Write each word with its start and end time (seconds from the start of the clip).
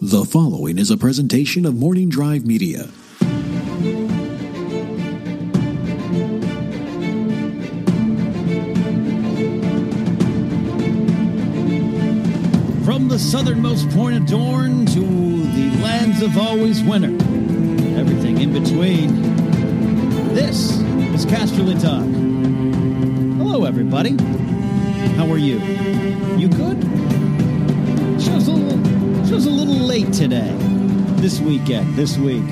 The 0.00 0.24
following 0.24 0.78
is 0.78 0.92
a 0.92 0.96
presentation 0.96 1.66
of 1.66 1.74
Morning 1.74 2.08
Drive 2.08 2.46
Media. 2.46 2.84
From 12.84 13.08
the 13.08 13.18
southernmost 13.18 13.90
point 13.90 14.18
of 14.18 14.26
Dorne 14.28 14.86
to 14.86 15.00
the 15.00 15.76
lands 15.82 16.22
of 16.22 16.38
always 16.38 16.80
winter, 16.84 17.08
everything 17.98 18.40
in 18.40 18.52
between. 18.52 19.20
This 20.32 20.78
is 20.78 21.26
Casterly 21.26 21.74
Talk. 21.74 22.04
Hello, 23.38 23.64
everybody. 23.64 24.16
How 25.16 25.28
are 25.28 25.38
you? 25.38 25.58
You 26.38 26.46
good? 26.46 26.80
Show's 28.22 28.46
a 28.46 28.52
little, 28.52 28.97
show's 29.38 29.46
a 29.46 29.50
little 29.50 29.74
late 29.74 30.12
today. 30.12 30.52
This 31.20 31.38
weekend, 31.38 31.94
this 31.94 32.18
week, 32.18 32.42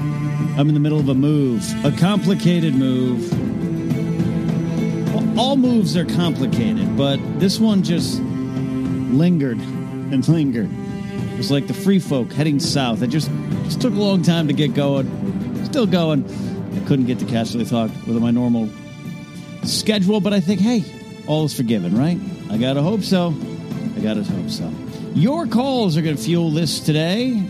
I'm 0.56 0.68
in 0.68 0.74
the 0.74 0.78
middle 0.78 1.00
of 1.00 1.08
a 1.08 1.14
move, 1.14 1.64
a 1.84 1.90
complicated 1.90 2.76
move. 2.76 3.32
All- 5.36 5.56
moves 5.56 5.96
are 5.96 6.04
complicated, 6.04 6.96
but 6.96 7.18
this 7.40 7.58
one 7.58 7.82
just 7.82 8.20
lingered 8.20 9.58
and 9.58 10.28
lingered. 10.28 10.70
It 11.32 11.36
was 11.36 11.50
like 11.50 11.66
the 11.66 11.74
free 11.74 11.98
folk 11.98 12.32
heading 12.32 12.60
south. 12.60 13.02
It 13.02 13.08
just 13.08 13.30
just 13.64 13.80
took 13.80 13.92
a 13.92 13.96
long 13.96 14.22
time 14.22 14.46
to 14.46 14.52
get 14.52 14.72
going. 14.74 15.64
Still 15.64 15.86
going. 15.86 16.24
I 16.76 16.86
couldn't 16.86 17.06
get 17.06 17.18
to 17.18 17.24
Casterly 17.24 17.68
Talk 17.68 17.90
with 18.06 18.22
my 18.22 18.30
normal 18.30 18.70
schedule, 19.64 20.20
but 20.20 20.32
I 20.32 20.38
think, 20.38 20.60
hey, 20.60 20.84
all 21.26 21.46
is 21.46 21.54
forgiven, 21.54 21.98
right? 21.98 22.20
I 22.48 22.58
gotta 22.58 22.82
hope 22.82 23.02
so. 23.02 23.34
I 23.96 24.00
gotta 24.00 24.22
hope 24.22 24.50
so. 24.50 24.72
Your 25.16 25.46
calls 25.46 25.96
are 25.96 26.02
gonna 26.02 26.18
fuel 26.18 26.50
this 26.50 26.78
today, 26.78 27.42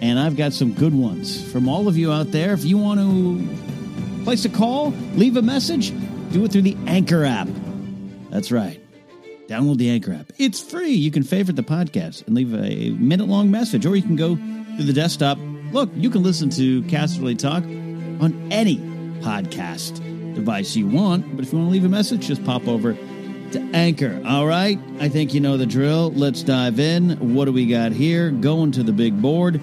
and 0.00 0.18
I've 0.18 0.36
got 0.36 0.52
some 0.52 0.72
good 0.72 0.92
ones 0.92 1.48
from 1.52 1.68
all 1.68 1.86
of 1.86 1.96
you 1.96 2.10
out 2.10 2.32
there. 2.32 2.52
If 2.52 2.64
you 2.64 2.76
want 2.76 2.98
to 2.98 4.24
place 4.24 4.44
a 4.44 4.48
call, 4.48 4.90
leave 5.14 5.36
a 5.36 5.42
message, 5.42 5.92
do 6.32 6.44
it 6.44 6.50
through 6.50 6.62
the 6.62 6.76
Anchor 6.88 7.24
app. 7.24 7.46
That's 8.30 8.50
right. 8.50 8.80
Download 9.46 9.76
the 9.76 9.90
Anchor 9.90 10.12
app. 10.12 10.32
It's 10.38 10.60
free. 10.60 10.90
You 10.90 11.12
can 11.12 11.22
favorite 11.22 11.54
the 11.54 11.62
podcast 11.62 12.26
and 12.26 12.34
leave 12.34 12.52
a 12.52 12.90
minute 12.90 13.28
long 13.28 13.48
message, 13.48 13.86
or 13.86 13.94
you 13.94 14.02
can 14.02 14.16
go 14.16 14.34
to 14.34 14.82
the 14.82 14.92
desktop. 14.92 15.38
Look, 15.70 15.90
you 15.94 16.10
can 16.10 16.24
listen 16.24 16.50
to 16.50 16.82
Casterly 16.82 17.38
Talk 17.38 17.62
on 17.62 18.48
any 18.50 18.78
podcast 19.20 20.04
device 20.34 20.74
you 20.74 20.88
want. 20.88 21.36
But 21.36 21.44
if 21.44 21.52
you 21.52 21.60
want 21.60 21.68
to 21.68 21.72
leave 21.72 21.84
a 21.84 21.88
message, 21.88 22.26
just 22.26 22.44
pop 22.44 22.66
over 22.66 22.98
to 23.52 23.60
Anchor. 23.74 24.20
All 24.26 24.46
right. 24.46 24.78
I 25.00 25.08
think 25.08 25.34
you 25.34 25.40
know 25.40 25.56
the 25.56 25.66
drill. 25.66 26.12
Let's 26.12 26.42
dive 26.42 26.78
in. 26.80 27.34
What 27.34 27.46
do 27.46 27.52
we 27.52 27.66
got 27.66 27.92
here? 27.92 28.30
Going 28.30 28.72
to 28.72 28.82
the 28.82 28.92
big 28.92 29.20
board. 29.20 29.60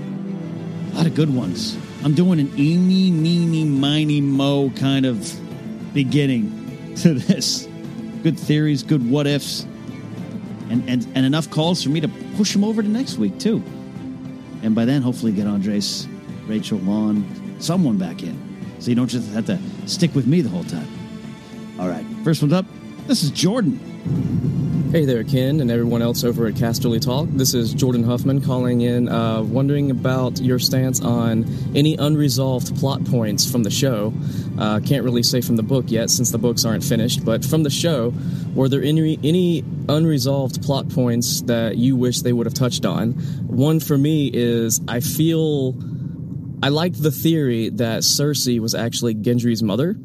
A 0.91 0.95
lot 0.95 1.05
of 1.05 1.15
good 1.15 1.33
ones. 1.33 1.77
I'm 2.03 2.13
doing 2.13 2.39
an 2.39 2.51
eeny, 2.57 3.11
meeny, 3.11 3.63
miny, 3.63 4.21
mo 4.21 4.71
kind 4.75 5.05
of 5.05 5.33
beginning 5.93 6.95
to 6.97 7.13
this. 7.13 7.67
Good 8.23 8.39
theories, 8.39 8.83
good 8.83 9.09
what 9.09 9.27
ifs, 9.27 9.63
and, 10.69 10.87
and, 10.89 11.07
and 11.15 11.25
enough 11.25 11.49
calls 11.49 11.83
for 11.83 11.89
me 11.89 11.99
to 11.99 12.07
push 12.37 12.53
them 12.53 12.63
over 12.63 12.81
to 12.81 12.87
next 12.87 13.17
week, 13.17 13.39
too. 13.39 13.63
And 14.63 14.73
by 14.73 14.85
then, 14.85 15.01
hopefully, 15.01 15.31
get 15.31 15.47
Andres, 15.47 16.07
Rachel, 16.47 16.79
Lon, 16.79 17.55
someone 17.59 17.97
back 17.97 18.23
in. 18.23 18.39
So 18.79 18.89
you 18.89 18.95
don't 18.95 19.07
just 19.07 19.31
have 19.33 19.45
to 19.47 19.59
stick 19.85 20.13
with 20.15 20.27
me 20.27 20.41
the 20.41 20.49
whole 20.49 20.63
time. 20.63 20.87
All 21.79 21.87
right. 21.87 22.05
First 22.23 22.41
one's 22.41 22.53
up. 22.53 22.65
This 23.07 23.21
is 23.21 23.29
Jordan. 23.29 24.89
Hey 24.91 25.05
there, 25.05 25.23
Ken, 25.23 25.59
and 25.59 25.69
everyone 25.69 26.01
else 26.01 26.23
over 26.23 26.47
at 26.47 26.55
Casterly 26.55 26.99
Talk. 26.99 27.27
This 27.29 27.53
is 27.53 27.71
Jordan 27.71 28.01
Huffman 28.01 28.41
calling 28.41 28.81
in, 28.81 29.09
uh, 29.09 29.43
wondering 29.43 29.91
about 29.91 30.41
your 30.41 30.57
stance 30.57 31.01
on 31.01 31.45
any 31.75 31.95
unresolved 31.97 32.75
plot 32.77 33.05
points 33.05 33.49
from 33.49 33.61
the 33.61 33.69
show. 33.69 34.11
Uh, 34.57 34.79
can't 34.79 35.03
really 35.03 35.21
say 35.21 35.39
from 35.39 35.55
the 35.55 35.61
book 35.61 35.85
yet, 35.89 36.09
since 36.09 36.31
the 36.31 36.39
books 36.39 36.65
aren't 36.65 36.83
finished, 36.83 37.23
but 37.23 37.45
from 37.45 37.61
the 37.61 37.69
show, 37.69 38.11
were 38.55 38.67
there 38.67 38.81
any 38.81 39.19
any 39.23 39.63
unresolved 39.87 40.63
plot 40.63 40.89
points 40.89 41.41
that 41.41 41.77
you 41.77 41.95
wish 41.95 42.21
they 42.21 42.33
would 42.33 42.47
have 42.47 42.55
touched 42.55 42.87
on? 42.87 43.11
One 43.45 43.79
for 43.79 43.99
me 43.99 44.31
is 44.33 44.81
I 44.87 45.01
feel 45.01 45.75
I 46.63 46.69
liked 46.69 47.03
the 47.03 47.11
theory 47.11 47.69
that 47.69 48.01
Cersei 48.01 48.59
was 48.59 48.73
actually 48.73 49.13
Gendry's 49.13 49.61
mother. 49.61 49.95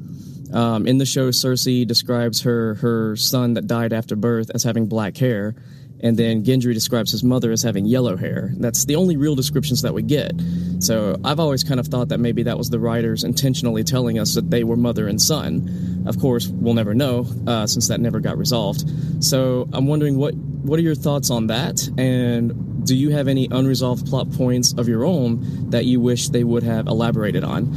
Um, 0.52 0.86
in 0.86 0.98
the 0.98 1.06
show, 1.06 1.30
Cersei 1.30 1.86
describes 1.86 2.42
her 2.42 2.74
her 2.76 3.16
son 3.16 3.54
that 3.54 3.66
died 3.66 3.92
after 3.92 4.16
birth 4.16 4.50
as 4.54 4.62
having 4.62 4.86
black 4.86 5.16
hair, 5.16 5.54
and 6.00 6.16
then 6.16 6.44
Gendry 6.44 6.74
describes 6.74 7.12
his 7.12 7.22
mother 7.22 7.52
as 7.52 7.62
having 7.62 7.86
yellow 7.86 8.16
hair. 8.16 8.52
That's 8.56 8.84
the 8.84 8.96
only 8.96 9.16
real 9.16 9.34
descriptions 9.34 9.82
that 9.82 9.94
we 9.94 10.02
get. 10.02 10.32
So 10.80 11.16
I've 11.24 11.40
always 11.40 11.62
kind 11.62 11.78
of 11.78 11.86
thought 11.86 12.08
that 12.08 12.18
maybe 12.18 12.44
that 12.44 12.58
was 12.58 12.70
the 12.70 12.80
writers 12.80 13.22
intentionally 13.22 13.84
telling 13.84 14.18
us 14.18 14.34
that 14.34 14.50
they 14.50 14.64
were 14.64 14.76
mother 14.76 15.06
and 15.08 15.20
son. 15.20 16.04
Of 16.06 16.18
course, 16.18 16.48
we'll 16.48 16.74
never 16.74 16.94
know 16.94 17.26
uh, 17.46 17.66
since 17.66 17.88
that 17.88 18.00
never 18.00 18.20
got 18.20 18.38
resolved. 18.38 18.84
So 19.22 19.68
I'm 19.72 19.86
wondering 19.86 20.16
what 20.16 20.34
what 20.34 20.78
are 20.78 20.82
your 20.82 20.94
thoughts 20.94 21.30
on 21.30 21.46
that, 21.46 21.88
and 21.96 22.86
do 22.86 22.94
you 22.94 23.10
have 23.10 23.28
any 23.28 23.48
unresolved 23.50 24.06
plot 24.06 24.30
points 24.32 24.74
of 24.74 24.88
your 24.88 25.04
own 25.04 25.70
that 25.70 25.84
you 25.84 26.00
wish 26.00 26.28
they 26.28 26.44
would 26.44 26.62
have 26.62 26.86
elaborated 26.86 27.44
on? 27.44 27.72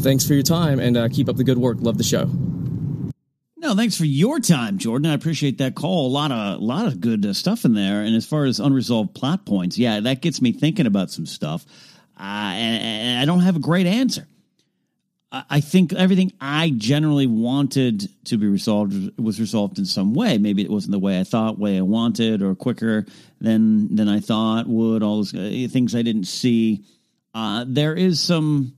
Thanks 0.00 0.26
for 0.26 0.34
your 0.34 0.42
time 0.42 0.78
and 0.78 0.96
uh, 0.96 1.08
keep 1.08 1.28
up 1.28 1.36
the 1.36 1.44
good 1.44 1.58
work. 1.58 1.78
Love 1.80 1.98
the 1.98 2.04
show. 2.04 2.30
No, 3.56 3.74
thanks 3.74 3.96
for 3.96 4.04
your 4.04 4.38
time, 4.38 4.78
Jordan. 4.78 5.10
I 5.10 5.14
appreciate 5.14 5.58
that 5.58 5.74
call. 5.74 6.06
A 6.06 6.08
lot 6.08 6.30
of 6.30 6.60
a 6.60 6.64
lot 6.64 6.86
of 6.86 7.00
good 7.00 7.26
uh, 7.26 7.32
stuff 7.32 7.64
in 7.64 7.74
there. 7.74 8.02
And 8.02 8.14
as 8.14 8.24
far 8.24 8.44
as 8.44 8.60
unresolved 8.60 9.14
plot 9.14 9.44
points, 9.44 9.76
yeah, 9.76 9.98
that 10.00 10.20
gets 10.20 10.40
me 10.40 10.52
thinking 10.52 10.86
about 10.86 11.10
some 11.10 11.26
stuff. 11.26 11.64
Uh, 12.18 12.22
and, 12.54 12.82
and 12.82 13.20
I 13.20 13.24
don't 13.24 13.40
have 13.40 13.56
a 13.56 13.60
great 13.60 13.86
answer. 13.86 14.28
I 15.32 15.60
think 15.60 15.92
everything 15.92 16.32
I 16.40 16.70
generally 16.70 17.26
wanted 17.26 18.08
to 18.26 18.38
be 18.38 18.46
resolved 18.46 19.18
was 19.18 19.40
resolved 19.40 19.78
in 19.78 19.84
some 19.84 20.14
way. 20.14 20.38
Maybe 20.38 20.62
it 20.62 20.70
wasn't 20.70 20.92
the 20.92 21.00
way 21.00 21.18
I 21.18 21.24
thought, 21.24 21.58
way 21.58 21.76
I 21.76 21.82
wanted, 21.82 22.42
or 22.42 22.54
quicker 22.54 23.06
than 23.40 23.96
than 23.96 24.08
I 24.08 24.20
thought 24.20 24.68
would. 24.68 25.02
All 25.02 25.16
those 25.16 25.34
uh, 25.34 25.66
things 25.70 25.94
I 25.94 26.02
didn't 26.02 26.24
see. 26.24 26.84
Uh, 27.34 27.64
there 27.66 27.94
is 27.94 28.20
some 28.20 28.76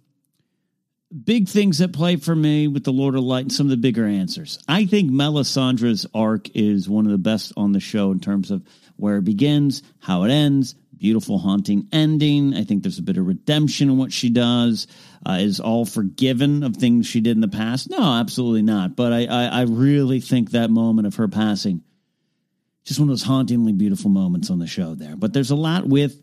big 1.25 1.49
things 1.49 1.81
at 1.81 1.93
play 1.93 2.17
for 2.17 2.35
me 2.35 2.69
with 2.69 2.85
the 2.85 2.93
Lord 2.93 3.15
of 3.15 3.23
Light 3.23 3.43
and 3.43 3.53
some 3.53 3.67
of 3.67 3.71
the 3.71 3.77
bigger 3.77 4.07
answers. 4.07 4.59
I 4.69 4.85
think 4.85 5.11
Melisandre's 5.11 6.07
arc 6.15 6.55
is 6.55 6.89
one 6.89 7.07
of 7.07 7.13
the 7.13 7.19
best 7.19 7.53
on 7.57 7.73
the 7.73 7.81
show 7.81 8.13
in 8.13 8.21
terms 8.21 8.51
of 8.51 8.63
where 8.97 9.17
it 9.17 9.25
begins, 9.25 9.83
how 10.01 10.25
it 10.25 10.31
ends, 10.31 10.75
beautiful, 10.97 11.39
haunting 11.39 11.89
ending. 11.93 12.55
I 12.55 12.65
think 12.65 12.83
there's 12.83 12.99
a 12.99 13.03
bit 13.03 13.17
of 13.17 13.27
redemption 13.27 13.89
in 13.89 13.99
what 13.99 14.13
she 14.13 14.29
does. 14.29 14.87
Uh, 15.27 15.39
is 15.41 15.61
all 15.61 15.85
forgiven 15.85 16.63
of 16.63 16.77
things 16.77 17.07
she 17.07 17.21
did 17.21 17.37
in 17.37 17.41
the 17.41 17.49
past? 17.49 17.91
No, 17.91 18.15
absolutely 18.15 18.63
not. 18.63 18.97
But 18.97 19.13
I, 19.13 19.25
I, 19.27 19.45
I 19.45 19.63
really 19.63 20.21
think 20.21 20.51
that 20.51 20.71
moment 20.71 21.07
of 21.07 21.15
her 21.17 21.29
passing, 21.29 21.83
just 22.85 23.01
one 23.01 23.09
of 23.09 23.13
those 23.13 23.23
hauntingly 23.23 23.73
beautiful 23.73 24.11
moments 24.11 24.51
on 24.51 24.59
the 24.59 24.67
show 24.67 24.95
there. 24.95 25.17
But 25.17 25.33
there's 25.33 25.51
a 25.51 25.57
lot 25.57 25.87
with 25.87 26.21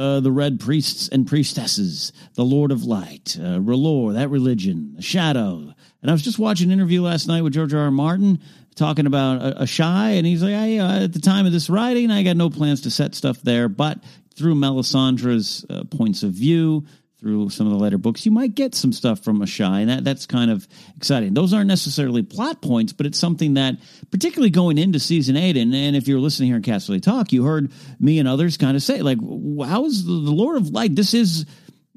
uh, 0.00 0.20
the 0.20 0.32
red 0.32 0.58
priests 0.58 1.08
and 1.08 1.26
priestesses, 1.26 2.12
the 2.34 2.44
Lord 2.44 2.72
of 2.72 2.84
Light, 2.84 3.36
uh, 3.38 3.60
that 3.60 4.28
religion, 4.30 4.94
the 4.96 5.02
Shadow. 5.02 5.74
And 6.00 6.10
I 6.10 6.12
was 6.12 6.22
just 6.22 6.38
watching 6.38 6.68
an 6.68 6.72
interview 6.72 7.02
last 7.02 7.28
night 7.28 7.42
with 7.42 7.52
George 7.52 7.74
R. 7.74 7.82
R. 7.82 7.90
Martin 7.90 8.40
talking 8.74 9.04
about 9.04 9.42
a, 9.42 9.62
Asshai, 9.64 10.16
and 10.16 10.26
he's 10.26 10.42
like, 10.42 10.54
I, 10.54 10.78
uh, 10.78 11.04
at 11.04 11.12
the 11.12 11.20
time 11.20 11.44
of 11.44 11.52
this 11.52 11.68
writing, 11.68 12.10
I 12.10 12.22
got 12.22 12.38
no 12.38 12.48
plans 12.48 12.80
to 12.82 12.90
set 12.90 13.14
stuff 13.14 13.42
there, 13.42 13.68
but 13.68 13.98
through 14.34 14.54
Melisandre's 14.54 15.66
uh, 15.68 15.84
points 15.84 16.22
of 16.22 16.32
view, 16.32 16.86
through 17.20 17.50
some 17.50 17.66
of 17.66 17.72
the 17.72 17.78
later 17.78 17.98
books, 17.98 18.24
you 18.24 18.32
might 18.32 18.54
get 18.54 18.74
some 18.74 18.92
stuff 18.92 19.22
from 19.22 19.40
Asshai, 19.40 19.82
and 19.82 19.90
that, 19.90 20.04
that's 20.04 20.26
kind 20.26 20.50
of 20.50 20.66
exciting. 20.96 21.34
Those 21.34 21.52
aren't 21.52 21.68
necessarily 21.68 22.22
plot 22.22 22.62
points, 22.62 22.94
but 22.94 23.04
it's 23.04 23.18
something 23.18 23.54
that, 23.54 23.76
particularly 24.10 24.50
going 24.50 24.78
into 24.78 24.98
season 24.98 25.36
eight, 25.36 25.56
and, 25.56 25.74
and 25.74 25.94
if 25.94 26.08
you're 26.08 26.18
listening 26.18 26.48
here 26.48 26.56
in 26.56 26.62
Casterly 26.62 27.02
Talk, 27.02 27.32
you 27.32 27.44
heard 27.44 27.70
me 27.98 28.18
and 28.18 28.26
others 28.26 28.56
kind 28.56 28.76
of 28.76 28.82
say, 28.82 29.02
like, 29.02 29.18
how 29.20 29.84
is 29.84 30.04
the, 30.04 30.12
the 30.12 30.32
Lord 30.32 30.56
of 30.56 30.70
Light? 30.70 30.96
This 30.96 31.12
is 31.12 31.44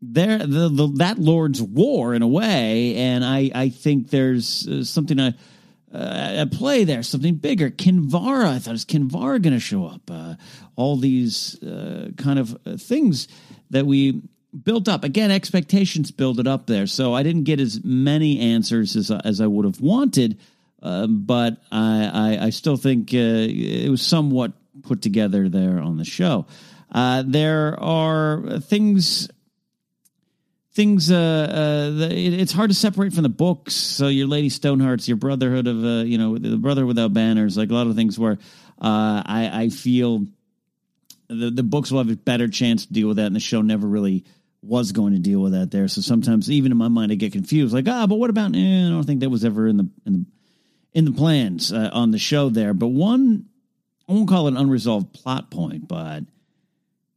there 0.01 0.39
the, 0.39 0.67
the 0.67 0.91
that 0.97 1.17
Lord's 1.17 1.61
war 1.61 2.13
in 2.13 2.21
a 2.21 2.27
way, 2.27 2.97
and 2.97 3.23
I 3.23 3.49
I 3.55 3.69
think 3.69 4.09
there's 4.09 4.67
uh, 4.67 4.83
something 4.83 5.17
I 5.17 5.33
uh, 5.93 5.97
at 6.41 6.51
play 6.51 6.83
there, 6.83 7.03
something 7.03 7.35
bigger. 7.35 7.69
Kinvara, 7.69 8.47
I 8.47 8.59
thought, 8.59 8.73
is 8.73 8.83
Kinvara 8.83 9.41
going 9.41 9.53
to 9.53 9.59
show 9.59 9.85
up? 9.85 10.01
Uh, 10.11 10.35
all 10.75 10.97
these 10.97 11.61
uh, 11.63 12.09
kind 12.17 12.39
of 12.39 12.57
uh, 12.65 12.75
things 12.77 13.27
that 13.69 13.85
we 13.85 14.21
built 14.61 14.87
up. 14.87 15.03
Again, 15.03 15.31
expectations 15.31 16.11
build 16.11 16.39
it 16.39 16.47
up 16.47 16.67
there. 16.67 16.87
So 16.87 17.13
I 17.13 17.23
didn't 17.23 17.43
get 17.43 17.59
as 17.59 17.83
many 17.83 18.39
answers 18.39 18.95
as, 18.95 19.11
as 19.11 19.41
I 19.41 19.47
would 19.47 19.65
have 19.65 19.81
wanted, 19.81 20.39
uh, 20.81 21.07
but 21.07 21.57
I, 21.71 22.37
I, 22.39 22.45
I, 22.45 22.49
still 22.49 22.77
think 22.77 23.13
uh, 23.13 23.17
it 23.17 23.89
was 23.89 24.01
somewhat 24.01 24.51
put 24.83 25.01
together 25.01 25.47
there 25.49 25.79
on 25.79 25.97
the 25.97 26.05
show. 26.05 26.45
there 26.93 27.79
are 27.79 28.59
things 28.59 29.29
things 30.73 31.11
uh, 31.11 31.15
uh 31.15 31.89
the, 31.91 32.09
it, 32.11 32.33
it's 32.33 32.51
hard 32.51 32.69
to 32.69 32.75
separate 32.75 33.13
from 33.13 33.23
the 33.23 33.29
books 33.29 33.75
so 33.75 34.07
your 34.07 34.27
lady 34.27 34.49
stonehearts 34.49 35.07
your 35.07 35.17
brotherhood 35.17 35.67
of 35.67 35.83
uh, 35.83 36.03
you 36.03 36.17
know 36.17 36.37
the 36.37 36.57
brother 36.57 36.85
without 36.85 37.13
banners 37.13 37.55
like 37.55 37.69
a 37.69 37.73
lot 37.73 37.87
of 37.87 37.95
things 37.95 38.17
where 38.17 38.39
uh, 38.81 39.21
I, 39.25 39.49
I 39.53 39.69
feel 39.69 40.25
the, 41.29 41.51
the 41.51 41.63
books 41.63 41.91
will 41.91 41.99
have 41.99 42.09
a 42.09 42.15
better 42.15 42.47
chance 42.47 42.85
to 42.85 42.93
deal 42.93 43.07
with 43.07 43.17
that 43.17 43.27
and 43.27 43.35
the 43.35 43.39
show 43.39 43.61
never 43.61 43.87
really 43.87 44.25
was 44.63 44.91
going 44.91 45.13
to 45.13 45.19
deal 45.19 45.41
with 45.41 45.53
that 45.53 45.71
there 45.71 45.87
so 45.87 46.01
sometimes 46.01 46.49
even 46.49 46.71
in 46.71 46.77
my 46.77 46.87
mind 46.87 47.11
i 47.11 47.15
get 47.15 47.31
confused 47.31 47.73
like 47.73 47.87
ah 47.87 48.07
but 48.07 48.15
what 48.15 48.29
about 48.29 48.55
eh, 48.55 48.85
i 48.85 48.89
don't 48.89 49.03
think 49.03 49.19
that 49.19 49.29
was 49.29 49.43
ever 49.43 49.67
in 49.67 49.77
the 49.77 49.89
in 50.05 50.13
the 50.13 50.25
in 50.93 51.05
the 51.05 51.11
plans 51.11 51.73
uh, 51.73 51.89
on 51.91 52.11
the 52.11 52.19
show 52.19 52.49
there 52.49 52.73
but 52.73 52.87
one 52.87 53.45
i 54.07 54.13
won't 54.13 54.29
call 54.29 54.47
it 54.47 54.51
an 54.51 54.57
unresolved 54.57 55.13
plot 55.13 55.51
point 55.51 55.87
but 55.87 56.23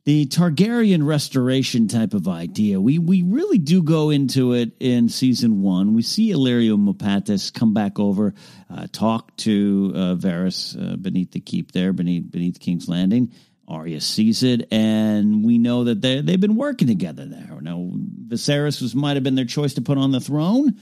the 0.06 0.25
Targaryen 0.26 1.04
restoration 1.04 1.88
type 1.88 2.14
of 2.14 2.28
idea. 2.28 2.81
We 2.81 3.00
we 3.00 3.22
really 3.22 3.58
do 3.58 3.82
go 3.82 4.10
into 4.10 4.52
it 4.52 4.70
in 4.78 5.08
season 5.08 5.62
one. 5.62 5.94
We 5.94 6.02
see 6.02 6.31
Illyrio 6.31 6.78
Mopatis 6.78 7.52
come 7.52 7.75
back 7.75 7.98
over, 7.98 8.32
uh, 8.70 8.87
talk 8.93 9.37
to 9.38 9.93
uh, 9.96 9.98
Varys 10.14 10.81
uh, 10.81 10.94
beneath 10.96 11.32
the 11.32 11.40
keep 11.40 11.72
there, 11.72 11.93
beneath 11.93 12.31
beneath 12.31 12.60
King's 12.60 12.88
Landing. 12.88 13.32
Arya 13.69 14.01
sees 14.01 14.43
it, 14.43 14.69
and 14.73 15.45
we 15.45 15.59
know 15.59 15.85
that 15.85 16.01
they 16.01 16.21
they've 16.21 16.41
been 16.41 16.57
working 16.57 16.89
together 16.89 17.27
there. 17.27 17.59
Now 17.61 17.91
Viserys 18.29 18.81
was 18.81 18.95
might 18.95 19.17
have 19.17 19.25
been 19.25 19.35
their 19.35 19.45
choice 19.45 19.75
to 19.75 19.83
put 19.83 19.99
on 19.99 20.13
the 20.13 20.21
throne. 20.21 20.79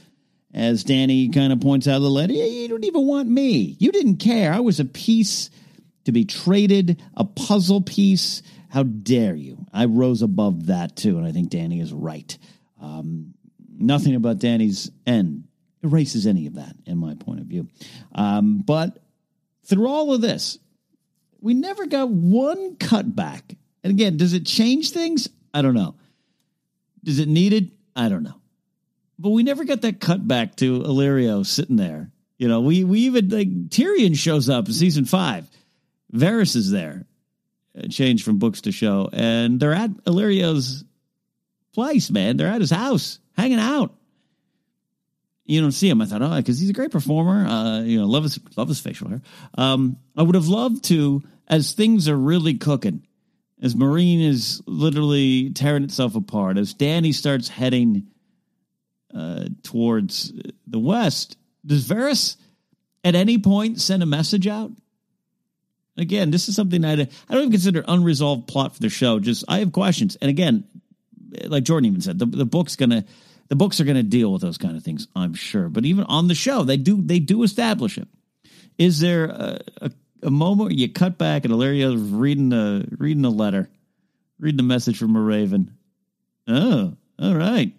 As 0.53 0.85
Danny 0.85 1.31
kind 1.31 1.53
of 1.53 1.61
points 1.61 1.89
out 1.89 1.99
the 1.99 2.09
letter, 2.09 2.33
you 2.33 2.69
don't 2.69 2.85
even 2.85 3.07
want 3.07 3.29
me. 3.29 3.77
You 3.81 3.91
didn't 3.91 4.19
care. 4.19 4.53
I 4.53 4.61
was 4.61 4.79
a 4.79 4.85
piece 4.85 5.51
to 6.05 6.13
be 6.13 6.25
traded, 6.25 7.03
a 7.17 7.25
puzzle 7.25 7.81
piece 7.81 8.43
how 8.75 8.83
dare 8.83 9.37
you? 9.37 9.65
I 9.73 9.85
rose 9.85 10.21
above 10.21 10.67
that 10.67 10.97
too, 10.97 11.17
and 11.17 11.25
I 11.25 11.31
think 11.31 11.49
Danny 11.49 11.79
is 11.79 11.93
right. 11.93 12.37
Um, 12.83 13.35
nothing 13.79 14.17
about 14.17 14.41
Danny's 14.41 14.91
end 15.07 15.45
erases 15.85 16.27
any 16.27 16.49
of 16.49 16.55
that, 16.55 16.75
in 16.85 16.99
my 16.99 17.15
point 17.15 17.39
of 17.39 17.47
view. 17.47 17.69
Um, 18.13 18.65
but 18.67 18.99
through 19.65 19.87
all 19.87 20.13
of 20.13 20.21
this, 20.21 20.59
we 21.44 21.52
never 21.52 21.85
got 21.85 22.08
one 22.08 22.76
cutback. 22.76 23.43
And 23.82 23.91
again, 23.91 24.17
does 24.17 24.32
it 24.32 24.46
change 24.46 24.93
things? 24.93 25.29
I 25.52 25.61
don't 25.61 25.75
know. 25.75 25.94
Is 27.05 27.19
it 27.19 27.29
needed? 27.29 27.70
I 27.94 28.08
don't 28.08 28.23
know. 28.23 28.41
But 29.19 29.29
we 29.29 29.43
never 29.43 29.64
got 29.64 29.82
that 29.82 30.00
cutback 30.00 30.56
to 30.56 30.81
Illyrio 30.81 31.44
sitting 31.44 31.76
there. 31.76 32.11
You 32.38 32.49
know, 32.49 32.62
we 32.62 32.82
we 32.82 33.00
even 33.00 33.29
like 33.29 33.69
Tyrion 33.69 34.17
shows 34.17 34.49
up 34.49 34.69
in 34.69 34.73
season 34.73 35.05
five. 35.05 35.46
Varys 36.14 36.56
is 36.56 36.70
there 36.70 37.05
changed 37.90 38.25
from 38.25 38.38
books 38.38 38.62
to 38.62 38.73
show, 38.73 39.11
and 39.12 39.61
they're 39.61 39.75
at 39.75 39.90
Illyrio's 40.05 40.82
place, 41.75 42.11
man. 42.11 42.38
They're 42.38 42.49
at 42.49 42.62
his 42.62 42.70
house, 42.70 43.19
hanging 43.37 43.58
out. 43.58 43.94
You 45.44 45.61
don't 45.61 45.73
see 45.73 45.90
him. 45.90 46.00
I 46.00 46.06
thought, 46.06 46.23
oh, 46.23 46.37
because 46.37 46.58
he's 46.58 46.70
a 46.70 46.75
great 46.75 46.90
performer. 46.90 47.47
Uh, 47.47 47.81
you 47.82 48.00
know, 48.00 48.06
love 48.06 48.23
his 48.23 48.38
love 48.56 48.69
his 48.69 48.81
facial 48.81 49.11
hair. 49.11 49.20
Um, 49.58 49.99
I 50.17 50.23
would 50.23 50.37
have 50.37 50.49
loved 50.49 50.85
to, 50.85 51.23
as 51.49 51.73
things 51.73 52.08
are 52.08 52.17
really 52.17 52.55
cooking, 52.55 53.06
as 53.62 53.75
Meereen 53.75 54.23
is 54.23 54.62
literally 54.67 55.50
tearing 55.50 55.85
itself 55.85 56.17
apart, 56.17 56.58
as 56.58 56.75
Danny 56.75 57.12
starts 57.12 57.49
heading 57.49 58.08
uh, 59.14 59.46
towards 59.62 60.32
the 60.67 60.79
west. 60.79 61.37
Does 61.64 61.87
Varys 61.87 62.37
at 63.02 63.14
any 63.14 63.38
point 63.38 63.81
send 63.81 64.02
a 64.02 64.06
message 64.06 64.46
out? 64.46 64.73
Again, 65.96 66.31
this 66.31 66.49
is 66.49 66.56
something 66.56 66.85
I, 66.85 66.93
I 66.93 66.96
don't 66.96 67.38
even 67.38 67.50
consider 67.52 67.85
unresolved 67.87 68.49
plot 68.49 68.75
for 68.75 68.81
the 68.81 68.88
show. 68.88 69.20
Just 69.20 69.44
I 69.47 69.61
have 69.61 69.73
questions, 69.73 70.17
and 70.17 70.29
again, 70.29 70.64
like 71.47 71.64
Jordan 71.64 71.87
even 71.87 72.00
said, 72.00 72.19
the, 72.19 72.26
the 72.26 72.44
book's 72.44 72.76
gonna 72.76 73.05
the 73.49 73.56
books 73.56 73.81
are 73.81 73.85
gonna 73.85 74.02
deal 74.02 74.32
with 74.32 74.43
those 74.43 74.58
kind 74.58 74.76
of 74.76 74.82
things, 74.82 75.06
I'm 75.14 75.35
sure. 75.35 75.69
But 75.69 75.85
even 75.85 76.05
on 76.05 76.26
the 76.26 76.35
show, 76.35 76.64
they 76.64 76.76
do 76.76 77.00
they 77.00 77.20
do 77.20 77.44
establish 77.44 77.99
it. 77.99 78.08
Is 78.76 78.99
there 78.99 79.26
a, 79.26 79.61
a, 79.82 79.90
a 80.25 80.31
moment 80.31 80.73
you 80.73 80.88
cut 80.88 81.19
back 81.19 81.44
and 81.44 81.53
Illyrio 81.53 81.97
reading 82.19 82.53
a 82.53 82.85
reading 82.99 83.25
a 83.25 83.31
letter, 83.31 83.69
reading 84.38 84.61
a 84.61 84.65
message 84.65 84.99
from 84.99 85.17
a 85.17 85.21
raven? 85.21 85.76
Oh, 86.49 86.97
all 87.19 87.35
right. 87.35 87.73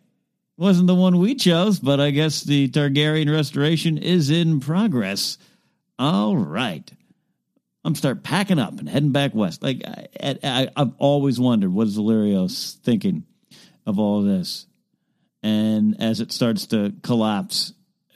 Wasn't 0.57 0.87
the 0.87 0.95
one 0.95 1.19
we 1.19 1.35
chose, 1.35 1.79
but 1.79 1.99
I 1.99 2.11
guess 2.11 2.43
the 2.43 2.69
Targaryen 2.69 3.29
restoration 3.31 3.97
is 3.97 4.29
in 4.29 4.61
progress. 4.61 5.37
All 5.99 6.37
right. 6.37 6.89
I'm 7.83 7.93
start 7.93 8.23
packing 8.23 8.57
up 8.57 8.79
and 8.79 8.89
heading 8.89 9.11
back 9.11 9.35
west. 9.35 9.61
Like 9.61 9.83
I, 9.85 10.37
I, 10.43 10.69
have 10.75 10.93
always 10.97 11.39
wondered 11.39 11.71
what 11.71 11.87
is 11.87 11.97
Illyrio 11.97 12.49
thinking 12.83 13.25
of 13.85 13.99
all 13.99 14.23
this, 14.23 14.65
and 15.43 16.01
as 16.01 16.19
it 16.19 16.31
starts 16.31 16.65
to 16.67 16.93
collapse, 17.03 17.73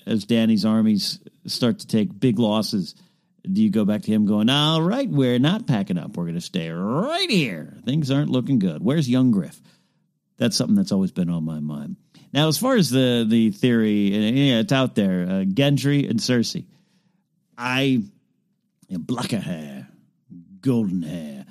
as 0.07 0.25
Danny's 0.25 0.65
armies 0.65 1.19
start 1.45 1.79
to 1.79 1.87
take 1.87 2.19
big 2.19 2.39
losses, 2.39 2.95
do 3.43 3.61
you 3.61 3.69
go 3.69 3.85
back 3.85 4.03
to 4.03 4.11
him 4.11 4.25
going, 4.25 4.49
"All 4.49 4.81
right, 4.81 5.09
we're 5.09 5.39
not 5.39 5.67
packing 5.67 5.97
up. 5.97 6.15
We're 6.15 6.25
going 6.25 6.35
to 6.35 6.41
stay 6.41 6.69
right 6.69 7.29
here. 7.29 7.77
Things 7.85 8.11
aren't 8.11 8.29
looking 8.29 8.59
good. 8.59 8.83
Where's 8.83 9.09
young 9.09 9.31
Griff?" 9.31 9.61
That's 10.37 10.55
something 10.55 10.75
that's 10.75 10.91
always 10.91 11.11
been 11.11 11.29
on 11.29 11.43
my 11.43 11.59
mind. 11.59 11.97
Now, 12.31 12.47
as 12.47 12.57
far 12.57 12.75
as 12.75 12.89
the 12.89 13.25
the 13.27 13.51
theory, 13.51 14.09
yeah, 14.09 14.59
it's 14.59 14.71
out 14.71 14.95
there. 14.95 15.23
Uh, 15.23 15.43
Gendry 15.45 16.09
and 16.09 16.19
Cersei. 16.19 16.65
I 17.57 18.03
black 18.89 19.31
hair, 19.31 19.87
golden 20.61 21.01
hair. 21.01 21.45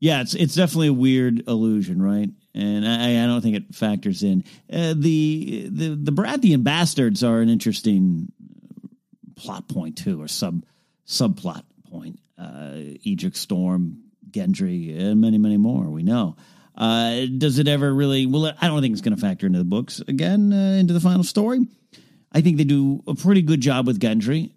Yeah, 0.00 0.20
it's 0.20 0.34
it's 0.34 0.54
definitely 0.54 0.88
a 0.88 0.92
weird 0.92 1.48
illusion, 1.48 2.02
right? 2.02 2.28
And 2.54 2.86
I, 2.86 3.22
I 3.22 3.26
don't 3.26 3.40
think 3.40 3.56
it 3.56 3.74
factors 3.74 4.22
in. 4.22 4.44
Uh, 4.70 4.94
the 4.96 5.68
the 5.70 5.94
the 5.94 6.12
Baratheon 6.12 6.64
bastards 6.64 7.22
are 7.22 7.40
an 7.40 7.48
interesting 7.48 8.30
plot 9.36 9.68
point 9.68 9.96
too, 9.96 10.20
or 10.20 10.28
sub 10.28 10.64
subplot 11.06 11.62
point. 11.90 12.18
Uh, 12.38 12.96
Edric 13.06 13.36
Storm, 13.36 14.04
Gendry, 14.30 14.98
and 14.98 15.20
many 15.20 15.38
many 15.38 15.56
more. 15.56 15.84
We 15.84 16.02
know. 16.02 16.36
Uh, 16.74 17.26
does 17.26 17.58
it 17.58 17.68
ever 17.68 17.92
really? 17.92 18.26
Well, 18.26 18.52
I 18.60 18.66
don't 18.66 18.80
think 18.80 18.92
it's 18.92 19.02
going 19.02 19.14
to 19.14 19.20
factor 19.20 19.46
into 19.46 19.58
the 19.58 19.64
books 19.64 20.00
again 20.00 20.52
uh, 20.52 20.76
into 20.78 20.94
the 20.94 21.00
final 21.00 21.24
story. 21.24 21.66
I 22.32 22.40
think 22.40 22.56
they 22.56 22.64
do 22.64 23.02
a 23.06 23.14
pretty 23.14 23.42
good 23.42 23.60
job 23.60 23.86
with 23.86 24.00
Gendry. 24.00 24.52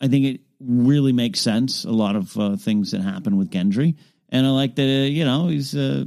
I 0.00 0.08
think 0.08 0.24
it 0.24 0.40
really 0.58 1.12
makes 1.12 1.40
sense. 1.40 1.84
A 1.84 1.90
lot 1.90 2.16
of 2.16 2.36
uh, 2.38 2.56
things 2.56 2.92
that 2.92 3.02
happen 3.02 3.36
with 3.36 3.50
Gendry, 3.50 3.96
and 4.30 4.46
I 4.46 4.50
like 4.50 4.74
that. 4.76 4.82
Uh, 4.82 5.06
you 5.06 5.24
know, 5.24 5.48
he's 5.48 5.76
uh, 5.76 6.04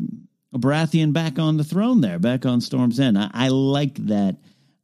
a 0.54 0.60
Baratheon 0.60 1.14
back 1.14 1.38
on 1.38 1.58
the 1.58 1.64
throne 1.64 2.02
there, 2.02 2.18
back 2.18 2.46
on 2.46 2.60
Storm's 2.60 3.00
End. 3.00 3.18
I, 3.18 3.30
I 3.32 3.48
like 3.50 3.96
that, 4.08 4.38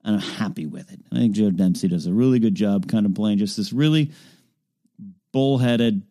and 0.04 0.16
I'm 0.16 0.22
happy 0.22 0.68
with 0.68 0.92
it. 0.92 1.00
I 1.12 1.16
think 1.16 1.34
Joe 1.34 1.50
Dempsie 1.50 1.88
does 1.88 2.06
a 2.06 2.14
really 2.14 2.38
good 2.38 2.56
job, 2.56 2.88
kind 2.88 3.08
of 3.08 3.16
playing 3.16 3.40
just 3.40 3.58
this 3.58 3.74
really 3.74 4.12
bullheaded, 5.32 6.04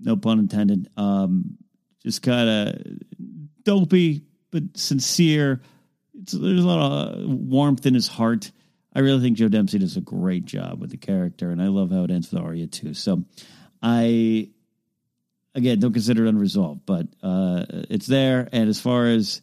no 0.00 0.16
pun 0.16 0.38
intended, 0.38 0.88
um, 0.96 1.58
just 2.02 2.22
kind 2.22 2.48
of 2.48 2.82
dopey 3.64 4.22
but 4.50 4.62
sincere. 4.76 5.60
It's, 6.14 6.32
there's 6.32 6.64
a 6.64 6.66
lot 6.66 7.12
of 7.12 7.24
warmth 7.28 7.84
in 7.86 7.94
his 7.94 8.08
heart 8.08 8.50
I 8.96 9.00
really 9.00 9.20
think 9.20 9.36
Joe 9.36 9.48
Dempsie 9.48 9.78
does 9.78 9.98
a 9.98 10.00
great 10.00 10.46
job 10.46 10.80
with 10.80 10.90
the 10.90 10.96
character, 10.96 11.50
and 11.50 11.60
I 11.60 11.66
love 11.66 11.90
how 11.90 12.04
it 12.04 12.10
ends 12.10 12.32
with 12.32 12.42
Arya 12.42 12.66
too. 12.66 12.94
So, 12.94 13.26
I 13.82 14.48
again 15.54 15.80
don't 15.80 15.92
consider 15.92 16.24
it 16.24 16.30
unresolved, 16.30 16.86
but 16.86 17.06
uh, 17.22 17.66
it's 17.90 18.06
there. 18.06 18.48
And 18.52 18.70
as 18.70 18.80
far 18.80 19.04
as 19.04 19.42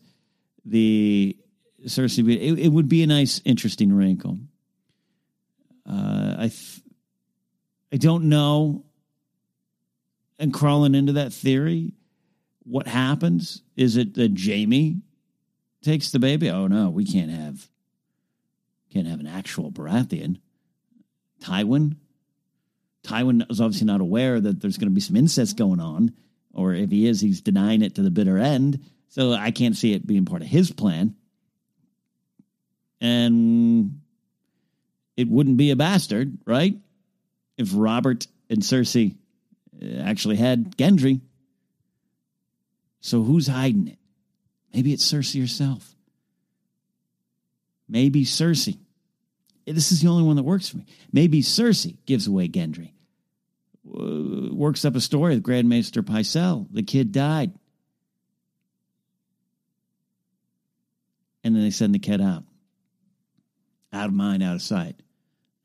the 0.65 1.37
Cersei, 1.85 2.27
it, 2.35 2.59
it 2.61 2.69
would 2.69 2.89
be 2.89 3.03
a 3.03 3.07
nice, 3.07 3.41
interesting 3.45 3.93
wrinkle. 3.93 4.39
Uh, 5.87 6.35
I 6.39 6.47
th- 6.47 6.81
I 7.93 7.97
don't 7.97 8.29
know, 8.29 8.85
and 10.43 10.53
crawling 10.53 10.93
into 10.93 11.13
that 11.13 11.33
theory, 11.33 11.93
what 12.63 12.88
happens? 12.88 13.62
Is 13.75 13.97
it 13.97 14.13
that 14.15 14.39
Jaime 14.39 15.01
takes 15.81 16.12
the 16.12 16.19
baby? 16.19 16.50
Oh 16.50 16.67
no, 16.67 16.89
we 16.89 17.05
can't 17.05 17.31
have 17.31 17.67
can't 18.91 19.07
have 19.07 19.19
an 19.19 19.27
actual 19.27 19.71
Baratheon. 19.71 20.39
Tywin. 21.41 21.95
Tywin 23.03 23.50
is 23.50 23.59
obviously 23.59 23.88
not 23.88 24.01
aware 24.01 24.39
that 24.39 24.62
there's 24.62 24.77
going 24.77 24.89
to 24.89 24.93
be 24.93 25.01
some 25.01 25.15
incest 25.15 25.57
going 25.57 25.79
on, 25.79 26.13
or 26.53 26.73
if 26.73 26.91
he 26.91 27.07
is, 27.07 27.19
he's 27.19 27.41
denying 27.41 27.81
it 27.81 27.95
to 27.95 28.01
the 28.01 28.12
bitter 28.12 28.38
end. 28.38 28.83
So 29.09 29.31
I 29.31 29.51
can't 29.51 29.75
see 29.75 29.93
it 29.93 30.05
being 30.05 30.25
part 30.25 30.41
of 30.41 30.47
his 30.47 30.71
plan. 30.71 31.15
And 33.01 34.00
it 35.17 35.27
wouldn't 35.27 35.57
be 35.57 35.71
a 35.71 35.75
bastard, 35.75 36.38
right? 36.45 36.75
if 37.57 37.69
Robert 37.73 38.27
and 38.50 38.62
Cersei 38.62 39.15
actually 40.01 40.37
had 40.37 40.77
Gendry. 40.77 41.21
So 43.01 43.21
who's 43.23 43.47
hiding 43.47 43.87
it? 43.87 43.99
Maybe 44.73 44.93
it's 44.93 45.11
Cersei 45.11 45.41
herself. 45.41 45.95
Maybe 47.87 48.25
Cersei. 48.25 48.77
This 49.65 49.91
is 49.91 50.01
the 50.01 50.07
only 50.07 50.23
one 50.23 50.35
that 50.37 50.43
works 50.43 50.69
for 50.69 50.77
me. 50.77 50.85
Maybe 51.11 51.41
Cersei 51.41 51.97
gives 52.05 52.27
away 52.27 52.47
Gendry. 52.47 52.91
Uh, 53.87 54.53
works 54.53 54.85
up 54.85 54.95
a 54.95 55.01
story 55.01 55.35
with 55.35 55.43
Grand 55.43 55.69
Maester 55.69 56.01
Pycelle. 56.01 56.67
The 56.71 56.83
kid 56.83 57.11
died. 57.11 57.51
And 61.43 61.55
then 61.55 61.63
they 61.63 61.71
send 61.71 61.93
the 61.93 61.99
kid 61.99 62.21
out. 62.21 62.43
Out 63.91 64.07
of 64.07 64.13
mind, 64.13 64.41
out 64.41 64.55
of 64.55 64.61
sight. 64.61 64.95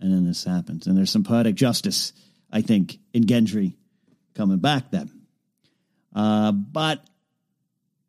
And 0.00 0.12
then 0.12 0.26
this 0.26 0.44
happens. 0.44 0.86
And 0.86 0.96
there's 0.96 1.10
some 1.10 1.24
poetic 1.24 1.54
justice, 1.54 2.12
I 2.52 2.60
think, 2.62 2.98
in 3.12 3.24
Gendry 3.24 3.74
coming 4.38 4.58
back 4.58 4.90
then. 4.90 5.10
Uh, 6.14 6.52
but 6.52 7.04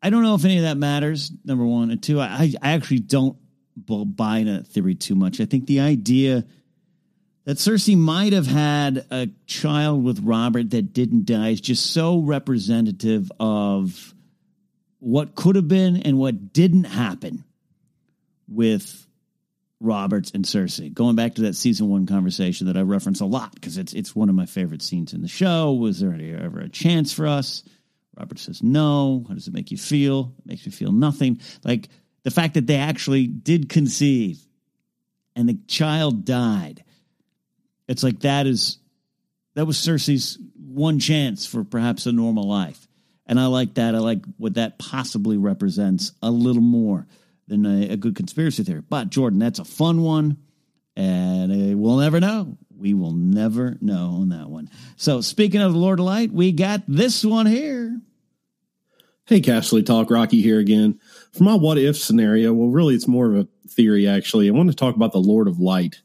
I 0.02 0.08
don't 0.08 0.22
know 0.22 0.34
if 0.34 0.44
any 0.46 0.56
of 0.56 0.62
that 0.62 0.78
matters, 0.78 1.30
number 1.44 1.66
one. 1.66 1.90
And 1.90 2.02
two, 2.02 2.18
I, 2.20 2.54
I 2.62 2.72
actually 2.72 3.00
don't 3.00 3.36
buy 3.76 4.44
that 4.44 4.68
theory 4.68 4.94
too 4.94 5.14
much. 5.14 5.40
I 5.40 5.44
think 5.44 5.66
the 5.66 5.80
idea 5.80 6.46
that 7.44 7.56
Cersei 7.58 7.96
might 7.96 8.32
have 8.32 8.46
had 8.46 9.04
a 9.10 9.28
child 9.46 10.04
with 10.04 10.20
Robert 10.20 10.70
that 10.70 10.92
didn't 10.92 11.26
die 11.26 11.50
is 11.50 11.60
just 11.60 11.92
so 11.92 12.20
representative 12.20 13.30
of 13.40 14.14
what 15.00 15.34
could 15.34 15.56
have 15.56 15.68
been 15.68 15.96
and 15.96 16.18
what 16.18 16.52
didn't 16.52 16.84
happen 16.84 17.44
with 18.48 19.06
Roberts 19.80 20.30
and 20.34 20.44
Cersei. 20.44 20.92
Going 20.92 21.16
back 21.16 21.36
to 21.36 21.42
that 21.42 21.56
season 21.56 21.88
one 21.88 22.06
conversation 22.06 22.66
that 22.66 22.76
I 22.76 22.82
reference 22.82 23.20
a 23.20 23.26
lot 23.26 23.54
because 23.54 23.78
it's 23.78 23.94
it's 23.94 24.14
one 24.14 24.28
of 24.28 24.34
my 24.34 24.46
favorite 24.46 24.82
scenes 24.82 25.14
in 25.14 25.22
the 25.22 25.28
show. 25.28 25.72
Was 25.72 26.00
there 26.00 26.12
ever 26.12 26.60
a 26.60 26.68
chance 26.68 27.12
for 27.12 27.26
us? 27.26 27.62
Robert 28.16 28.38
says 28.38 28.62
no. 28.62 29.24
How 29.26 29.34
does 29.34 29.48
it 29.48 29.54
make 29.54 29.70
you 29.70 29.78
feel? 29.78 30.34
It 30.38 30.46
makes 30.46 30.66
me 30.66 30.72
feel 30.72 30.92
nothing. 30.92 31.40
Like 31.64 31.88
the 32.22 32.30
fact 32.30 32.54
that 32.54 32.66
they 32.66 32.76
actually 32.76 33.26
did 33.26 33.70
conceive 33.70 34.38
and 35.34 35.48
the 35.48 35.58
child 35.66 36.26
died. 36.26 36.84
It's 37.88 38.02
like 38.02 38.20
that 38.20 38.46
is 38.46 38.78
that 39.54 39.66
was 39.66 39.78
Cersei's 39.78 40.38
one 40.54 40.98
chance 40.98 41.46
for 41.46 41.64
perhaps 41.64 42.06
a 42.06 42.12
normal 42.12 42.46
life. 42.46 42.86
And 43.26 43.40
I 43.40 43.46
like 43.46 43.74
that. 43.74 43.94
I 43.94 43.98
like 43.98 44.24
what 44.36 44.54
that 44.54 44.78
possibly 44.78 45.38
represents 45.38 46.12
a 46.22 46.30
little 46.30 46.62
more 46.62 47.06
than 47.50 47.66
a, 47.66 47.90
a 47.90 47.96
good 47.96 48.16
conspiracy 48.16 48.64
theory. 48.64 48.82
But 48.88 49.10
Jordan, 49.10 49.38
that's 49.38 49.58
a 49.58 49.64
fun 49.64 50.02
one, 50.02 50.38
and 50.96 51.52
uh, 51.52 51.76
we'll 51.76 51.96
never 51.96 52.20
know. 52.20 52.56
We 52.74 52.94
will 52.94 53.12
never 53.12 53.76
know 53.82 54.20
on 54.20 54.30
that 54.30 54.48
one. 54.48 54.70
So, 54.96 55.20
speaking 55.20 55.60
of 55.60 55.72
the 55.72 55.78
Lord 55.78 55.98
of 55.98 56.06
Light, 56.06 56.32
we 56.32 56.52
got 56.52 56.82
this 56.88 57.24
one 57.24 57.44
here. 57.44 58.00
Hey, 59.26 59.40
Casterly 59.40 59.84
Talk, 59.84 60.10
Rocky 60.10 60.40
here 60.40 60.58
again. 60.58 60.98
For 61.32 61.44
my 61.44 61.54
what 61.54 61.76
if 61.76 61.96
scenario, 61.96 62.52
well, 62.52 62.68
really, 62.68 62.94
it's 62.94 63.06
more 63.06 63.26
of 63.26 63.36
a 63.36 63.48
theory, 63.68 64.08
actually. 64.08 64.48
I 64.48 64.52
want 64.52 64.70
to 64.70 64.74
talk 64.76 64.96
about 64.96 65.12
the 65.12 65.18
Lord 65.18 65.46
of 65.46 65.60
Light. 65.60 66.00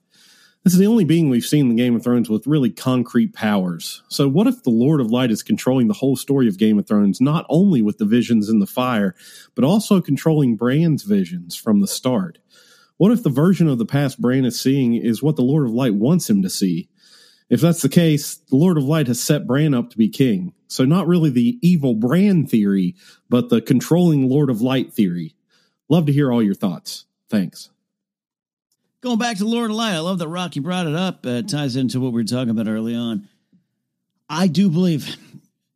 This 0.66 0.74
is 0.74 0.80
the 0.80 0.88
only 0.88 1.06
being 1.06 1.30
we've 1.30 1.46
seen 1.46 1.70
in 1.70 1.76
the 1.76 1.82
Game 1.84 1.96
of 1.96 2.04
Thrones 2.04 2.28
with 2.28 2.48
really 2.48 2.72
concrete 2.72 3.36
powers. 3.36 4.02
So, 4.08 4.28
what 4.28 4.48
if 4.48 4.64
the 4.64 4.72
Lord 4.72 5.00
of 5.00 5.12
Light 5.12 5.30
is 5.30 5.44
controlling 5.44 5.88
the 5.88 5.94
whole 5.94 6.16
story 6.16 6.48
of 6.48 6.58
Game 6.58 6.80
of 6.80 6.88
Thrones, 6.88 7.22
not 7.22 7.46
only 7.50 7.84
with 7.84 8.00
the 8.00 8.06
visions 8.06 8.50
in 8.50 8.58
the 8.58 8.66
fire, 8.66 9.16
but 9.54 9.64
also 9.64 10.02
controlling 10.02 10.56
Bran's 10.56 11.04
visions 11.04 11.56
from 11.56 11.82
the 11.82 11.88
start? 11.88 12.40
What 12.98 13.12
if 13.12 13.22
the 13.22 13.30
version 13.30 13.68
of 13.68 13.78
the 13.78 13.86
past 13.86 14.20
Bran 14.20 14.44
is 14.44 14.60
seeing 14.60 14.96
is 14.96 15.22
what 15.22 15.36
the 15.36 15.44
Lord 15.44 15.68
of 15.68 15.72
Light 15.72 15.94
wants 15.94 16.28
him 16.28 16.42
to 16.42 16.50
see? 16.50 16.90
If 17.48 17.62
that's 17.62 17.84
the 17.84 17.88
case, 17.88 18.36
the 18.36 18.56
Lord 18.56 18.80
of 18.80 18.86
Light 18.86 19.06
has 19.06 19.22
set 19.22 19.46
Bran 19.46 19.76
up 19.76 19.92
to 19.92 19.98
be 20.00 20.10
king. 20.10 20.52
So, 20.68 20.84
not 20.84 21.06
really 21.06 21.30
the 21.30 21.60
evil 21.62 21.94
Bran 21.94 22.48
theory, 22.48 22.96
but 23.30 23.50
the 23.50 23.62
controlling 23.62 24.28
Lord 24.28 24.50
of 24.50 24.62
Light 24.62 24.92
theory. 24.92 25.36
Love 25.90 26.08
to 26.08 26.12
hear 26.12 26.34
all 26.34 26.42
your 26.42 26.56
thoughts. 26.56 27.06
Thanks. 27.30 27.70
Going 29.02 29.20
back 29.20 29.38
to 29.38 29.46
Lord 29.46 29.70
of 29.70 29.76
Light, 29.78 29.94
I 29.94 30.00
love 30.00 30.18
that 30.20 30.28
Rocky 30.28 30.60
brought 30.60 30.88
it 30.88 30.96
up. 30.96 31.26
It 31.26 31.48
ties 31.48 31.76
into 31.76 32.00
what 32.00 32.12
we 32.12 32.22
were 32.22 32.28
talking 32.28 32.50
about 32.50 32.68
early 32.68 32.96
on. 32.96 33.28
I 34.28 34.48
do 34.48 34.70
believe, 34.70 35.16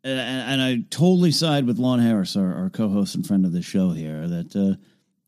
and 0.03 0.61
I 0.61 0.83
totally 0.89 1.31
side 1.31 1.67
with 1.67 1.77
Lon 1.77 1.99
Harris, 1.99 2.35
our, 2.35 2.51
our 2.55 2.69
co-host 2.71 3.13
and 3.13 3.27
friend 3.27 3.45
of 3.45 3.51
the 3.51 3.61
show 3.61 3.91
here, 3.91 4.27
that 4.27 4.55
uh, 4.55 4.81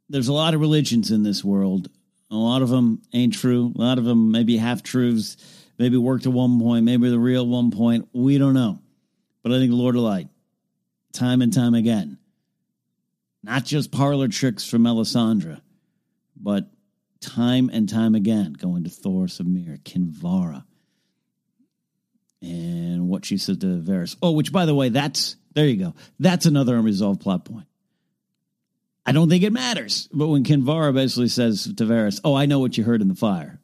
there's 0.09 0.29
a 0.29 0.33
lot 0.33 0.55
of 0.55 0.61
religions 0.61 1.11
in 1.11 1.21
this 1.21 1.43
world. 1.43 1.89
A 2.31 2.35
lot 2.35 2.63
of 2.63 2.69
them 2.69 3.03
ain't 3.13 3.35
true. 3.35 3.71
A 3.75 3.79
lot 3.79 3.99
of 3.99 4.05
them 4.05 4.31
maybe 4.31 4.57
half 4.57 4.81
truths, 4.81 5.37
maybe 5.77 5.97
worked 5.97 6.25
at 6.25 6.31
one 6.31 6.59
point, 6.59 6.85
maybe 6.85 7.09
the 7.09 7.19
real 7.19 7.45
one 7.45 7.69
point. 7.69 8.07
We 8.13 8.39
don't 8.39 8.55
know. 8.55 8.79
But 9.43 9.51
I 9.51 9.59
think 9.59 9.73
Lord 9.73 9.95
of 9.95 10.01
Light, 10.01 10.29
time 11.13 11.43
and 11.43 11.53
time 11.53 11.75
again, 11.75 12.17
not 13.43 13.63
just 13.65 13.91
parlor 13.91 14.27
tricks 14.27 14.67
from 14.67 14.83
Melisandre, 14.83 15.61
but 16.35 16.70
time 17.21 17.69
and 17.71 17.87
time 17.87 18.15
again, 18.15 18.53
going 18.53 18.83
to 18.83 18.89
Thoros 18.89 19.39
of 19.39 19.47
Myr, 19.47 19.77
Kinvara, 19.83 20.65
and 22.41 23.07
what 23.07 23.23
she 23.23 23.37
said 23.37 23.61
to 23.61 23.67
Varys. 23.67 24.17
Oh, 24.21 24.31
which 24.31 24.51
by 24.51 24.65
the 24.65 24.75
way, 24.75 24.89
that's 24.89 25.37
there 25.53 25.67
you 25.67 25.77
go. 25.77 25.93
That's 26.19 26.45
another 26.45 26.75
unresolved 26.75 27.21
plot 27.21 27.45
point. 27.45 27.67
I 29.05 29.11
don't 29.13 29.29
think 29.29 29.43
it 29.43 29.53
matters, 29.53 30.09
but 30.11 30.27
when 30.27 30.43
Kinvara 30.43 30.93
basically 30.93 31.27
says 31.27 31.63
to 31.63 31.85
Varys, 31.85 32.19
"Oh, 32.23 32.35
I 32.35 32.45
know 32.45 32.59
what 32.59 32.77
you 32.77 32.83
heard 32.83 33.01
in 33.01 33.07
the 33.07 33.15
fire," 33.15 33.59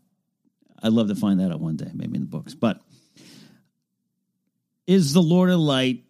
I'd 0.81 0.93
love 0.93 1.07
to 1.09 1.15
find 1.15 1.39
that 1.39 1.51
out 1.51 1.59
one 1.59 1.75
day, 1.75 1.91
maybe 1.93 2.15
in 2.15 2.21
the 2.21 2.27
books. 2.27 2.53
But 2.53 2.81
is 4.85 5.13
the 5.13 5.21
Lord 5.21 5.49
of 5.49 5.59
Light 5.59 6.05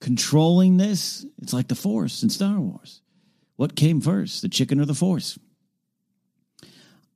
controlling 0.00 0.76
this? 0.76 1.24
It's 1.38 1.52
like 1.52 1.68
the 1.68 1.74
Force 1.74 2.22
in 2.22 2.30
Star 2.30 2.60
Wars. 2.60 3.00
What 3.56 3.76
came 3.76 4.00
first, 4.00 4.42
the 4.42 4.48
chicken 4.48 4.80
or 4.80 4.84
the 4.84 4.94
Force? 4.94 5.38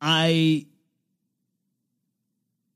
I 0.07 0.67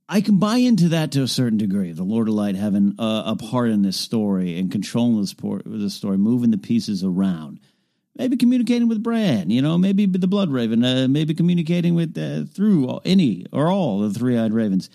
I 0.08 0.23
can 0.23 0.38
buy 0.38 0.56
into 0.56 0.88
that 0.88 1.12
to 1.12 1.23
a 1.23 1.28
certain 1.28 1.58
degree. 1.58 1.92
The 1.92 2.02
Lord 2.02 2.26
of 2.26 2.35
Light 2.35 2.56
having 2.56 2.94
a, 2.99 3.23
a 3.26 3.37
part 3.37 3.68
in 3.68 3.82
this 3.82 3.99
story 3.99 4.58
and 4.58 4.73
controlling 4.73 5.20
this, 5.20 5.35
this 5.66 5.94
story, 5.94 6.16
moving 6.16 6.50
the 6.50 6.56
pieces 6.56 7.04
around, 7.04 7.61
maybe 8.16 8.38
communicating 8.38 8.88
with 8.88 9.02
Bran, 9.02 9.50
you 9.50 9.61
know, 9.61 9.76
maybe 9.76 10.06
the 10.06 10.26
Blood 10.26 10.50
Raven, 10.50 10.82
uh, 10.82 11.06
maybe 11.11 11.35
communicating 11.35 11.94
with 11.94 12.16
uh, 12.16 12.50
through 12.50 13.00
any 13.04 13.44
or 13.52 13.68
all 13.68 14.00
the 14.00 14.18
three 14.18 14.38
eyed 14.38 14.54
ravens. 14.54 14.88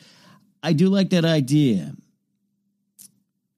I 0.64 0.74
do 0.74 0.90
like 0.90 1.12
that 1.12 1.26
idea 1.26 1.94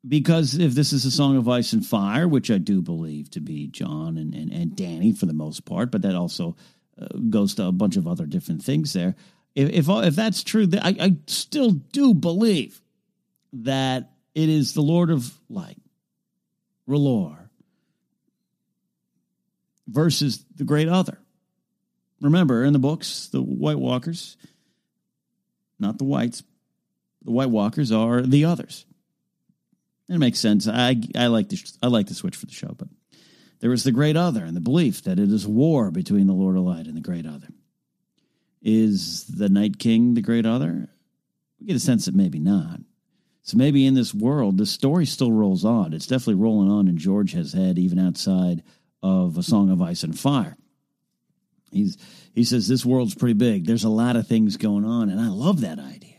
because 0.05 0.55
if 0.55 0.73
this 0.73 0.91
is 0.91 1.05
a 1.05 1.11
song 1.11 1.37
of 1.37 1.47
ice 1.47 1.71
and 1.71 1.85
fire, 1.85 2.27
which 2.27 2.51
I 2.51 2.57
do 2.57 2.81
believe 2.81 3.29
to 3.31 3.39
be 3.39 3.67
Jon 3.67 4.17
and, 4.17 4.33
and, 4.35 4.51
and 4.51 4.71
Dany 4.71 5.17
for 5.17 5.27
the 5.27 5.33
most 5.33 5.63
part, 5.63 5.91
but 5.91 6.01
that 6.01 6.15
also 6.15 6.57
Uh, 6.99 7.07
goes 7.29 7.55
to 7.55 7.65
a 7.65 7.73
bunch 7.73 7.97
of 7.97 8.07
other 8.07 8.25
different 8.25 8.63
things 8.63 8.93
there. 8.93 9.15
If 9.53 9.69
if, 9.69 9.89
if 9.89 10.15
that's 10.15 10.43
true, 10.43 10.65
I, 10.81 10.95
I 10.99 11.17
still 11.27 11.71
do 11.71 12.13
believe 12.13 12.81
that 13.51 14.11
it 14.33 14.47
is 14.47 14.73
the 14.73 14.81
Lord 14.81 15.09
of 15.09 15.33
Light, 15.49 15.81
R'hllor, 16.87 17.49
versus 19.87 20.45
the 20.55 20.63
Great 20.63 20.87
Other. 20.87 21.19
Remember, 22.21 22.63
in 22.63 22.71
the 22.71 22.79
books, 22.79 23.27
the 23.27 23.41
White 23.41 23.79
Walkers, 23.79 24.37
not 25.79 25.97
the 25.97 26.05
Whites, 26.05 26.43
the 27.23 27.31
White 27.31 27.49
Walkers 27.49 27.91
are 27.91 28.21
the 28.21 28.45
others. 28.45 28.85
It 30.07 30.17
makes 30.17 30.39
sense. 30.39 30.67
I 30.67 30.95
I 31.15 31.27
like 31.27 31.49
the 31.49 31.59
I 31.83 31.87
like 31.87 32.07
the 32.07 32.13
switch 32.13 32.35
for 32.35 32.45
the 32.45 32.53
show, 32.53 32.73
but 32.77 32.87
there 33.65 33.73
is 33.73 33.83
the 33.83 33.91
great 33.91 34.15
other 34.15 34.45
and 34.45 34.55
the 34.55 34.61
belief 34.61 35.01
that 35.05 35.17
it 35.17 35.31
is 35.31 35.47
war 35.47 35.89
between 35.89 36.27
the 36.27 36.33
Lord 36.33 36.55
of 36.55 36.61
Light 36.61 36.85
and 36.85 36.95
the 36.95 37.01
great 37.01 37.25
other. 37.25 37.47
Is 38.61 39.25
the 39.25 39.49
Night 39.49 39.79
King 39.79 40.13
the 40.13 40.21
great 40.21 40.45
other? 40.45 40.87
We 41.59 41.65
get 41.65 41.75
a 41.75 41.79
sense 41.79 42.05
that 42.05 42.13
maybe 42.13 42.37
not. 42.37 42.81
So 43.41 43.57
maybe 43.57 43.87
in 43.87 43.95
this 43.95 44.13
world, 44.13 44.59
the 44.59 44.67
story 44.67 45.07
still 45.07 45.31
rolls 45.31 45.65
on. 45.65 45.93
It's 45.93 46.05
definitely 46.05 46.43
rolling 46.43 46.69
on 46.69 46.87
in 46.87 46.99
George's 46.99 47.53
head, 47.53 47.79
even 47.79 47.97
outside 47.97 48.61
of 49.01 49.35
A 49.35 49.41
Song 49.41 49.71
of 49.71 49.81
Ice 49.81 50.03
and 50.03 50.15
Fire. 50.15 50.55
He's 51.71 51.97
he 52.35 52.43
says 52.43 52.67
this 52.67 52.85
world's 52.85 53.15
pretty 53.15 53.33
big. 53.33 53.65
There's 53.65 53.83
a 53.83 53.89
lot 53.89 54.15
of 54.15 54.27
things 54.27 54.57
going 54.57 54.85
on, 54.85 55.09
and 55.09 55.19
I 55.19 55.29
love 55.29 55.61
that 55.61 55.79
idea. 55.79 56.14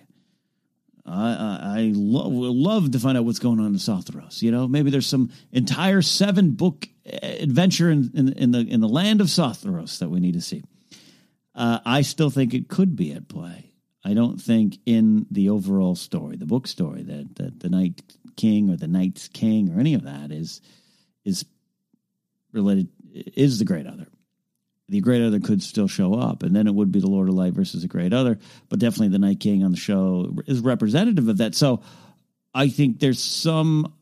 I, 1.76 1.92
lo- 1.94 2.28
love 2.28 2.92
to 2.92 2.98
find 2.98 3.18
out 3.18 3.24
what's 3.24 3.38
going 3.38 3.60
on 3.60 3.66
in 3.66 3.74
Sothros. 3.74 4.40
You 4.40 4.50
know, 4.50 4.66
maybe 4.66 4.90
there's 4.90 5.06
some 5.06 5.30
entire 5.52 6.00
seven 6.00 6.52
book 6.52 6.88
adventure 7.04 7.90
in, 7.90 8.10
in, 8.14 8.32
in 8.32 8.50
the 8.50 8.60
in 8.60 8.80
the 8.80 8.88
land 8.88 9.20
of 9.20 9.26
Sothros 9.26 9.98
that 9.98 10.08
we 10.08 10.20
need 10.20 10.34
to 10.34 10.40
see. 10.40 10.62
Uh, 11.54 11.80
I 11.84 12.02
still 12.02 12.30
think 12.30 12.54
it 12.54 12.68
could 12.68 12.96
be 12.96 13.12
at 13.12 13.28
play. 13.28 13.72
I 14.04 14.14
don't 14.14 14.40
think 14.40 14.78
in 14.86 15.26
the 15.30 15.50
overall 15.50 15.96
story, 15.96 16.36
the 16.36 16.46
book 16.46 16.66
story, 16.66 17.02
that, 17.02 17.34
that 17.36 17.60
the 17.60 17.68
Night 17.68 18.00
King 18.36 18.70
or 18.70 18.76
the 18.76 18.86
Night's 18.86 19.28
King 19.28 19.74
or 19.74 19.80
any 19.80 19.94
of 19.94 20.04
that 20.04 20.30
is 20.30 20.60
is 21.24 21.44
related 22.52 22.88
is 23.12 23.58
the 23.58 23.64
Great 23.64 23.86
Other. 23.86 24.06
The 24.88 25.00
Great 25.00 25.22
Other 25.22 25.40
could 25.40 25.62
still 25.62 25.88
show 25.88 26.14
up, 26.14 26.42
and 26.42 26.54
then 26.54 26.66
it 26.66 26.74
would 26.74 26.92
be 26.92 27.00
the 27.00 27.08
Lord 27.08 27.28
of 27.28 27.34
Light 27.34 27.54
versus 27.54 27.82
the 27.82 27.88
Great 27.88 28.12
Other. 28.12 28.38
But 28.68 28.78
definitely, 28.78 29.08
the 29.08 29.18
Night 29.18 29.40
King 29.40 29.64
on 29.64 29.72
the 29.72 29.76
show 29.76 30.36
is 30.46 30.60
representative 30.60 31.28
of 31.28 31.38
that. 31.38 31.54
So, 31.54 31.82
I 32.54 32.68
think 32.68 33.00
there's 33.00 33.20
some 33.20 33.92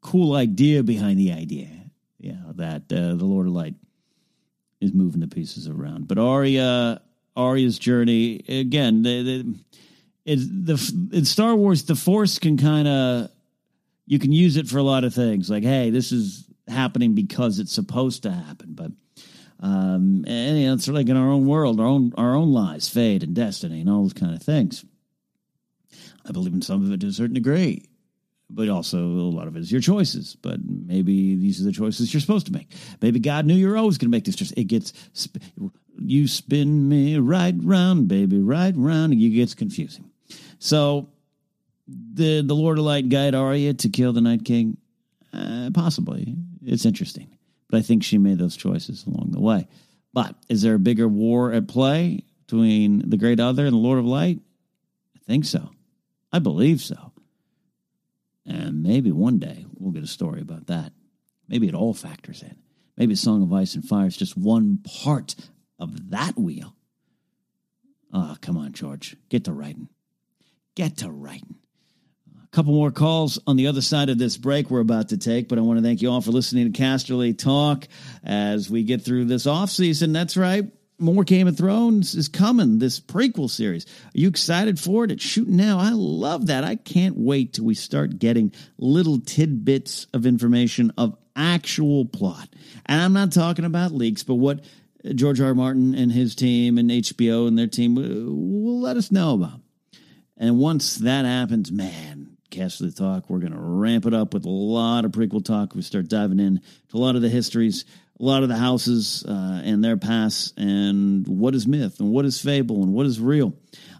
cool 0.00 0.34
idea 0.34 0.82
behind 0.82 1.18
the 1.18 1.32
idea, 1.32 1.68
yeah, 2.18 2.42
that 2.54 2.82
uh, 2.92 3.14
the 3.14 3.24
Lord 3.24 3.46
of 3.46 3.52
Light 3.52 3.74
is 4.80 4.92
moving 4.92 5.20
the 5.20 5.28
pieces 5.28 5.68
around. 5.68 6.06
But 6.06 6.18
Arya, 6.18 7.02
Arya's 7.36 7.78
journey 7.78 8.44
again, 8.48 9.02
the, 9.02 9.22
the, 9.22 9.54
it's 10.24 10.46
the 10.46 11.16
in 11.16 11.24
Star 11.24 11.54
Wars, 11.56 11.84
the 11.84 11.96
Force 11.96 12.38
can 12.38 12.56
kind 12.56 12.86
of 12.86 13.30
you 14.06 14.18
can 14.18 14.32
use 14.32 14.56
it 14.56 14.68
for 14.68 14.78
a 14.78 14.82
lot 14.82 15.04
of 15.04 15.12
things. 15.14 15.50
Like, 15.50 15.64
hey, 15.64 15.90
this 15.90 16.12
is 16.12 16.46
happening 16.68 17.14
because 17.14 17.58
it's 17.58 17.72
supposed 17.72 18.22
to 18.22 18.30
happen, 18.30 18.68
but. 18.70 18.92
Um, 19.64 20.24
and 20.26 20.58
you 20.58 20.66
know, 20.66 20.74
it's 20.74 20.88
like 20.88 21.08
in 21.08 21.16
our 21.16 21.30
own 21.30 21.46
world, 21.46 21.80
our 21.80 21.86
own 21.86 22.12
our 22.16 22.34
own 22.34 22.52
lives, 22.52 22.88
fate 22.88 23.22
and 23.22 23.34
destiny, 23.34 23.80
and 23.80 23.90
all 23.90 24.02
those 24.02 24.12
kind 24.12 24.34
of 24.34 24.42
things. 24.42 24.84
I 26.26 26.32
believe 26.32 26.52
in 26.52 26.62
some 26.62 26.84
of 26.84 26.92
it 26.92 27.00
to 27.00 27.06
a 27.08 27.12
certain 27.12 27.34
degree 27.34 27.88
but 28.50 28.68
also 28.68 28.98
a 28.98 29.34
lot 29.34 29.48
of 29.48 29.56
it 29.56 29.60
is 29.60 29.72
your 29.72 29.80
choices. 29.80 30.36
But 30.40 30.60
maybe 30.64 31.36
these 31.36 31.60
are 31.60 31.64
the 31.64 31.72
choices 31.72 32.12
you're 32.12 32.20
supposed 32.20 32.46
to 32.46 32.52
make. 32.52 32.70
Maybe 33.00 33.18
God 33.18 33.46
knew 33.46 33.54
you 33.54 33.68
were 33.68 33.76
always 33.76 33.98
going 33.98 34.10
to 34.10 34.16
make 34.16 34.24
this 34.24 34.36
choice. 34.36 34.52
It 34.52 34.64
gets 34.64 34.92
you 35.98 36.28
spin 36.28 36.88
me 36.88 37.18
right 37.18 37.54
round, 37.58 38.08
baby, 38.08 38.38
right 38.38 38.74
round, 38.76 39.12
and 39.12 39.22
it 39.22 39.30
gets 39.30 39.54
confusing. 39.54 40.10
So 40.58 41.08
the 41.88 42.42
the 42.42 42.54
Lord 42.54 42.78
of 42.78 42.84
Light 42.84 43.08
guide 43.08 43.34
Arya 43.34 43.74
to 43.74 43.88
kill 43.88 44.12
the 44.12 44.20
Night 44.20 44.44
King, 44.44 44.76
uh, 45.32 45.70
possibly. 45.72 46.36
It's 46.64 46.86
interesting, 46.86 47.33
but 47.74 47.80
I 47.80 47.82
think 47.82 48.04
she 48.04 48.18
made 48.18 48.38
those 48.38 48.56
choices 48.56 49.04
along 49.04 49.30
the 49.32 49.40
way. 49.40 49.66
But 50.12 50.36
is 50.48 50.62
there 50.62 50.76
a 50.76 50.78
bigger 50.78 51.08
war 51.08 51.52
at 51.52 51.66
play 51.66 52.22
between 52.46 53.10
the 53.10 53.16
Great 53.16 53.40
Other 53.40 53.66
and 53.66 53.74
the 53.74 53.78
Lord 53.78 53.98
of 53.98 54.04
Light? 54.04 54.38
I 55.16 55.18
think 55.26 55.44
so. 55.44 55.70
I 56.32 56.38
believe 56.38 56.80
so. 56.80 57.10
And 58.46 58.84
maybe 58.84 59.10
one 59.10 59.40
day 59.40 59.66
we'll 59.76 59.90
get 59.90 60.04
a 60.04 60.06
story 60.06 60.40
about 60.40 60.68
that. 60.68 60.92
Maybe 61.48 61.66
it 61.66 61.74
all 61.74 61.94
factors 61.94 62.44
in. 62.44 62.54
Maybe 62.96 63.16
Song 63.16 63.42
of 63.42 63.52
Ice 63.52 63.74
and 63.74 63.84
Fire 63.84 64.06
is 64.06 64.16
just 64.16 64.36
one 64.38 64.78
part 65.02 65.34
of 65.80 66.10
that 66.10 66.38
wheel. 66.38 66.76
Oh, 68.12 68.36
come 68.40 68.56
on, 68.56 68.72
George. 68.72 69.16
Get 69.30 69.46
to 69.46 69.52
writing. 69.52 69.88
Get 70.76 70.98
to 70.98 71.10
writing. 71.10 71.56
Couple 72.54 72.72
more 72.72 72.92
calls 72.92 73.40
on 73.48 73.56
the 73.56 73.66
other 73.66 73.80
side 73.80 74.10
of 74.10 74.16
this 74.16 74.36
break 74.36 74.70
we're 74.70 74.78
about 74.78 75.08
to 75.08 75.18
take, 75.18 75.48
but 75.48 75.58
I 75.58 75.62
want 75.62 75.80
to 75.80 75.82
thank 75.82 76.00
you 76.02 76.08
all 76.12 76.20
for 76.20 76.30
listening 76.30 76.72
to 76.72 76.80
Casterly 76.80 77.36
Talk 77.36 77.88
as 78.22 78.70
we 78.70 78.84
get 78.84 79.02
through 79.02 79.24
this 79.24 79.48
off 79.48 79.70
season. 79.70 80.12
That's 80.12 80.36
right 80.36 80.64
more 81.00 81.24
Game 81.24 81.48
of 81.48 81.56
Thrones 81.56 82.14
is 82.14 82.28
coming, 82.28 82.78
this 82.78 83.00
prequel 83.00 83.50
series. 83.50 83.84
Are 83.86 84.10
you 84.18 84.28
excited 84.28 84.78
for 84.78 85.04
it? 85.04 85.10
It's 85.10 85.24
shooting 85.24 85.56
now. 85.56 85.80
I 85.80 85.90
love 85.90 86.46
that. 86.46 86.62
I 86.62 86.76
can't 86.76 87.16
wait 87.16 87.54
till 87.54 87.64
we 87.64 87.74
start 87.74 88.20
getting 88.20 88.52
little 88.78 89.18
tidbits 89.18 90.06
of 90.14 90.24
information 90.24 90.92
of 90.96 91.16
actual 91.34 92.04
plot. 92.04 92.48
And 92.86 93.02
I'm 93.02 93.12
not 93.12 93.32
talking 93.32 93.64
about 93.64 93.90
leaks, 93.90 94.22
but 94.22 94.36
what 94.36 94.64
George 95.16 95.40
R. 95.40 95.48
R. 95.48 95.54
Martin 95.56 95.96
and 95.96 96.12
his 96.12 96.36
team 96.36 96.78
and 96.78 96.88
HBO 96.88 97.48
and 97.48 97.58
their 97.58 97.66
team 97.66 97.96
will 97.96 98.80
let 98.80 98.96
us 98.96 99.10
know 99.10 99.34
about. 99.34 99.60
And 100.36 100.58
once 100.58 100.96
that 100.96 101.24
happens, 101.24 101.70
man, 101.70 102.13
Casterly 102.54 102.96
Talk, 102.96 103.28
we're 103.28 103.40
going 103.40 103.52
to 103.52 103.58
ramp 103.58 104.06
it 104.06 104.14
up 104.14 104.32
with 104.32 104.44
a 104.44 104.50
lot 104.50 105.04
of 105.04 105.10
prequel 105.10 105.44
talk. 105.44 105.74
We 105.74 105.82
start 105.82 106.08
diving 106.08 106.38
in 106.38 106.60
to 106.90 106.96
a 106.96 106.98
lot 106.98 107.16
of 107.16 107.22
the 107.22 107.28
histories 107.28 107.84
a 108.20 108.22
lot 108.22 108.44
of 108.44 108.48
the 108.48 108.56
houses 108.56 109.24
uh, 109.26 109.60
and 109.64 109.82
their 109.82 109.96
past 109.96 110.56
and 110.56 111.26
what 111.26 111.54
is 111.54 111.66
myth 111.66 111.98
and 111.98 112.10
what 112.10 112.24
is 112.24 112.40
fable 112.40 112.82
and 112.82 112.92
what 112.92 113.06
is 113.06 113.20
real. 113.20 113.54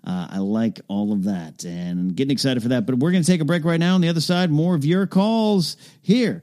Uh, 0.04 0.28
I 0.30 0.38
like 0.38 0.80
all 0.86 1.12
of 1.12 1.24
that 1.24 1.64
and 1.64 2.14
getting 2.14 2.30
excited 2.30 2.62
for 2.62 2.68
that. 2.70 2.86
But 2.86 2.96
we're 2.96 3.10
going 3.10 3.24
to 3.24 3.30
take 3.30 3.40
a 3.40 3.44
break 3.44 3.64
right 3.64 3.80
now. 3.80 3.94
On 3.94 4.00
the 4.00 4.08
other 4.08 4.20
side, 4.20 4.50
more 4.50 4.74
of 4.74 4.84
your 4.84 5.06
calls 5.06 5.76
here 6.00 6.42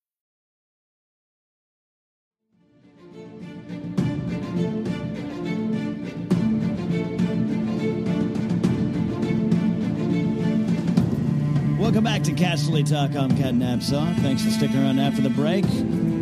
Welcome 11.91 12.05
back 12.05 12.23
to 12.23 12.31
Casterly 12.31 12.89
Talk. 12.89 13.17
I'm 13.17 13.35
Ken 13.35 13.59
Napzok. 13.59 14.15
Thanks 14.21 14.45
for 14.45 14.49
sticking 14.49 14.77
around 14.77 14.99
after 14.99 15.21
the 15.21 15.29
break 15.29 15.65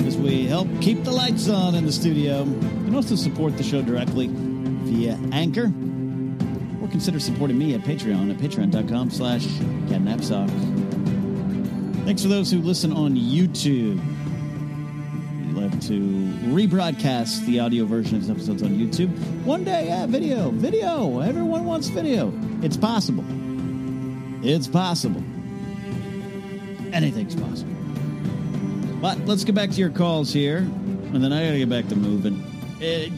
as 0.07 0.17
we 0.17 0.47
help 0.47 0.67
keep 0.81 1.03
the 1.03 1.11
lights 1.11 1.47
on 1.47 1.75
in 1.75 1.85
the 1.85 1.91
studio. 1.91 2.43
You 2.43 2.85
can 2.85 2.95
also 2.95 3.15
support 3.15 3.55
the 3.55 3.61
show 3.61 3.83
directly 3.83 4.31
via 4.31 5.15
Anchor 5.31 5.65
or 6.81 6.87
consider 6.89 7.19
supporting 7.19 7.59
me 7.59 7.75
at 7.75 7.81
Patreon 7.81 8.31
at 8.31 8.37
patreon.com 8.37 9.11
slash 9.11 9.45
Ken 9.45 10.05
Napzok. 10.05 10.49
Thanks 12.03 12.23
for 12.23 12.29
those 12.29 12.49
who 12.49 12.63
listen 12.63 12.91
on 12.91 13.13
YouTube. 13.13 14.03
We 15.53 15.61
love 15.61 15.79
to 15.81 15.99
rebroadcast 16.49 17.45
the 17.45 17.59
audio 17.59 17.85
version 17.85 18.15
of 18.15 18.21
these 18.21 18.31
episodes 18.31 18.63
on 18.63 18.69
YouTube. 18.69 19.15
One 19.43 19.63
day, 19.63 19.85
yeah, 19.85 20.07
video, 20.07 20.49
video. 20.49 21.19
Everyone 21.19 21.65
wants 21.65 21.89
video. 21.89 22.33
It's 22.63 22.75
possible. 22.75 23.23
It's 24.41 24.67
possible 24.67 25.23
anything's 26.93 27.35
possible. 27.35 27.73
But 29.01 29.17
let's 29.25 29.43
get 29.43 29.55
back 29.55 29.69
to 29.71 29.77
your 29.77 29.89
calls 29.89 30.33
here, 30.33 30.57
and 30.57 31.23
then 31.23 31.31
I 31.31 31.45
got 31.45 31.51
to 31.51 31.57
get 31.57 31.69
back 31.69 31.87
to 31.87 31.95
moving. 31.95 32.43
It, 32.81 33.13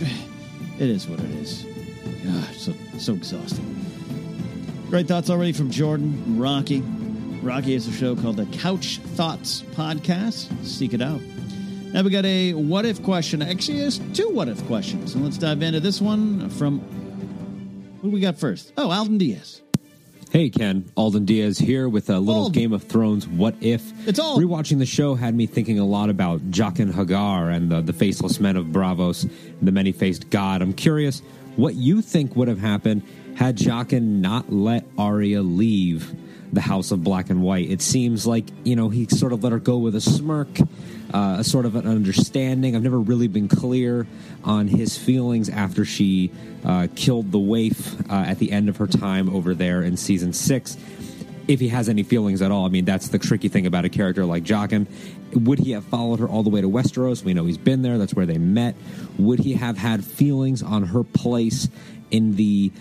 it 0.79 0.89
is 0.89 1.07
what 1.07 1.19
it 1.19 1.31
is. 1.31 1.65
Ah, 2.27 2.47
God, 2.47 2.55
so 2.55 2.73
so 2.97 3.13
exhausting. 3.13 3.67
Great 4.89 5.07
thoughts 5.07 5.29
already 5.29 5.53
from 5.53 5.71
Jordan, 5.71 6.37
Rocky. 6.37 6.81
Rocky 7.41 7.73
has 7.73 7.87
a 7.87 7.91
show 7.91 8.15
called 8.15 8.37
the 8.37 8.45
Couch 8.57 8.99
Thoughts 9.15 9.63
Podcast. 9.71 10.51
Seek 10.63 10.93
it 10.93 11.01
out. 11.01 11.21
Now 11.93 12.03
we 12.03 12.11
got 12.11 12.25
a 12.25 12.53
what 12.53 12.85
if 12.85 13.01
question. 13.01 13.41
Actually, 13.41 13.79
there's 13.79 13.99
two 14.13 14.29
what 14.29 14.47
if 14.47 14.63
questions, 14.67 15.15
and 15.15 15.23
let's 15.23 15.37
dive 15.37 15.61
into 15.63 15.79
this 15.79 15.99
one 15.99 16.49
from. 16.51 16.79
Who 18.01 18.09
do 18.09 18.13
we 18.13 18.21
got 18.21 18.37
first? 18.37 18.73
Oh, 18.77 18.91
Alden 18.91 19.17
Diaz. 19.17 19.61
Hey 20.31 20.49
Ken, 20.49 20.89
Alden 20.95 21.25
Diaz 21.25 21.57
here 21.57 21.89
with 21.89 22.09
a 22.09 22.17
little 22.17 22.43
Alden. 22.43 22.53
Game 22.53 22.71
of 22.71 22.83
Thrones 22.83 23.27
what 23.27 23.53
if. 23.59 24.07
It's 24.07 24.17
all 24.17 24.37
Rewatching 24.39 24.79
the 24.79 24.85
show 24.85 25.13
had 25.15 25.35
me 25.35 25.45
thinking 25.45 25.77
a 25.77 25.85
lot 25.85 26.09
about 26.09 26.39
Jaqen 26.51 26.93
H'ghar 26.93 27.53
and 27.53 27.69
the, 27.69 27.81
the 27.81 27.91
faceless 27.91 28.39
men 28.39 28.55
of 28.55 28.67
Braavos, 28.67 29.29
the 29.61 29.73
many 29.73 29.91
faced 29.91 30.29
god. 30.29 30.61
I'm 30.61 30.71
curious 30.71 31.21
what 31.57 31.75
you 31.75 32.01
think 32.01 32.37
would 32.37 32.47
have 32.47 32.59
happened 32.59 33.01
had 33.35 33.57
Jaqen 33.57 34.21
not 34.21 34.53
let 34.53 34.85
Arya 34.97 35.41
leave 35.41 36.15
the 36.53 36.61
House 36.61 36.91
of 36.91 37.03
Black 37.03 37.29
and 37.29 37.41
White. 37.41 37.69
It 37.69 37.81
seems 37.81 38.27
like, 38.27 38.45
you 38.63 38.75
know, 38.75 38.89
he 38.89 39.07
sort 39.07 39.33
of 39.33 39.43
let 39.43 39.51
her 39.51 39.59
go 39.59 39.77
with 39.77 39.95
a 39.95 40.01
smirk, 40.01 40.49
uh, 41.13 41.37
a 41.39 41.43
sort 41.43 41.65
of 41.65 41.75
an 41.75 41.87
understanding. 41.87 42.75
I've 42.75 42.83
never 42.83 42.99
really 42.99 43.27
been 43.27 43.47
clear 43.47 44.05
on 44.43 44.67
his 44.67 44.97
feelings 44.97 45.49
after 45.49 45.85
she 45.85 46.31
uh, 46.65 46.87
killed 46.95 47.31
the 47.31 47.39
waif 47.39 47.99
uh, 48.09 48.13
at 48.13 48.39
the 48.39 48.51
end 48.51 48.69
of 48.69 48.77
her 48.77 48.87
time 48.87 49.29
over 49.29 49.53
there 49.53 49.81
in 49.81 49.97
season 49.97 50.33
six. 50.33 50.77
If 51.47 51.59
he 51.59 51.69
has 51.69 51.89
any 51.89 52.03
feelings 52.03 52.41
at 52.41 52.51
all, 52.51 52.65
I 52.65 52.69
mean, 52.69 52.85
that's 52.85 53.09
the 53.09 53.17
tricky 53.17 53.47
thing 53.47 53.65
about 53.65 53.83
a 53.83 53.89
character 53.89 54.25
like 54.25 54.43
Jaqen. 54.43 54.87
Would 55.33 55.59
he 55.59 55.71
have 55.71 55.83
followed 55.85 56.19
her 56.19 56.27
all 56.27 56.43
the 56.43 56.49
way 56.49 56.61
to 56.61 56.69
Westeros? 56.69 57.23
We 57.23 57.33
know 57.33 57.45
he's 57.45 57.57
been 57.57 57.81
there. 57.81 57.97
That's 57.97 58.13
where 58.13 58.25
they 58.25 58.37
met. 58.37 58.75
Would 59.17 59.39
he 59.39 59.53
have 59.53 59.77
had 59.77 60.03
feelings 60.03 60.61
on 60.61 60.83
her 60.83 61.03
place 61.03 61.67
in 62.11 62.35
the 62.35 62.71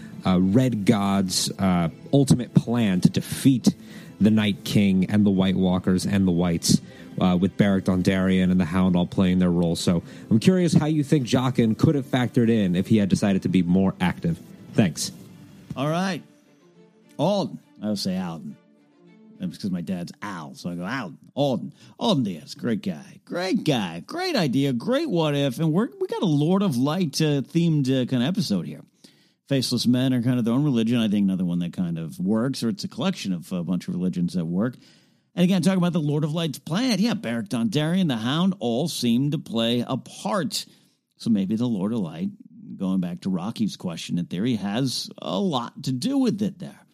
Red 0.41 0.85
God's 0.85 1.51
uh, 1.59 1.89
ultimate 2.13 2.55
plan 2.55 3.01
to 3.03 3.11
defeat 3.11 3.75
the 4.21 4.31
Night 4.31 4.65
King 4.65 5.11
and 5.11 5.25
the 5.25 5.31
White 5.31 5.57
Walkers 5.57 6.05
and 6.05 6.27
the 6.27 6.33
Whites, 6.33 6.81
uh, 7.21 7.37
with 7.41 7.57
Beric 7.57 7.85
Dondarrion 7.85 8.51
and 8.51 8.61
the 8.61 8.67
Hound 8.67 8.97
all 8.97 9.07
playing 9.07 9.39
their 9.39 9.51
role. 9.51 9.77
So 9.77 10.03
I'm 10.31 10.39
curious 10.39 10.75
how 10.75 10.87
you 10.87 11.03
think 11.03 11.27
Jaqen 11.27 11.77
could 11.77 11.95
have 11.95 12.07
factored 12.07 12.51
in 12.51 12.77
if 12.77 12.87
he 12.89 12.99
had 12.99 13.09
decided 13.09 13.43
to 13.43 13.49
be 13.49 13.63
more 13.63 13.95
active. 14.01 14.39
Thanks. 14.75 15.13
All 15.77 15.89
right. 15.89 16.23
Alden. 17.19 17.59
I 17.83 17.89
would 17.89 17.99
say 17.99 18.19
Alden. 18.19 18.57
That's 19.39 19.57
because 19.57 19.71
my 19.71 19.81
dad's 19.81 20.13
Al, 20.21 20.55
so 20.55 20.69
I 20.69 20.75
go 20.75 20.85
Alden. 20.85 21.19
Alden. 21.35 21.73
Alden 21.99 22.25
Diaz. 22.25 22.55
Great 22.55 22.83
guy. 22.83 23.21
Great 23.25 23.65
guy. 23.65 24.01
Great 24.01 24.37
idea. 24.37 24.75
Great 24.75 25.09
what 25.09 25.35
if. 25.35 25.59
And 25.59 25.73
we're, 25.73 25.89
we 25.99 26.07
got 26.09 26.21
a 26.21 26.27
Lord 26.27 26.63
of 26.63 26.77
Light 26.77 27.21
uh, 27.23 27.41
themed 27.41 27.89
uh, 27.89 28.05
kind 28.05 28.23
of 28.23 28.29
episode 28.29 28.67
here. 28.67 28.83
Faceless 29.51 29.85
Men 29.85 30.15
are 30.15 30.23
kind 30.23 30.39
of 30.39 30.45
their 30.45 30.55
own 30.55 30.63
religion. 30.63 31.01
I 31.01 31.09
think 31.09 31.25
another 31.25 31.45
one 31.45 31.59
that 31.59 31.73
kind 31.73 31.99
of 31.99 32.21
works, 32.21 32.63
or 32.63 32.69
it's 32.69 32.85
a 32.85 32.89
collection 32.89 33.33
of 33.33 33.51
a 33.51 33.65
bunch 33.65 33.89
of 33.89 33.95
religions 33.95 34.35
that 34.35 34.45
work. 34.45 34.77
And 35.35 35.43
again, 35.43 35.61
talking 35.61 35.79
about 35.79 35.93
the 35.93 35.99
Lord 35.99 36.23
of 36.23 36.33
Light's 36.33 36.61
plan, 36.61 37.01
yeah, 37.01 37.15
Beric 37.15 37.49
Dondarrion, 37.49 38.07
the 38.07 38.15
Hound, 38.15 38.55
all 38.61 38.87
seem 38.87 39.33
to 39.33 39.39
play 39.39 39.85
a 39.85 39.97
part. 39.97 40.65
So 41.17 41.31
maybe 41.31 41.57
the 41.57 41.67
Lord 41.67 41.93
of 41.93 41.99
Light, 41.99 42.29
going 42.77 43.01
back 43.01 43.23
to 43.23 43.29
Rocky's 43.29 43.77
question 43.77 44.19
in 44.19 44.27
theory, 44.27 44.55
has 44.55 45.11
a 45.19 45.37
lot 45.37 45.83
to 45.83 45.91
do 45.91 46.19
with 46.19 46.41
it 46.43 46.61
there. 46.61 46.87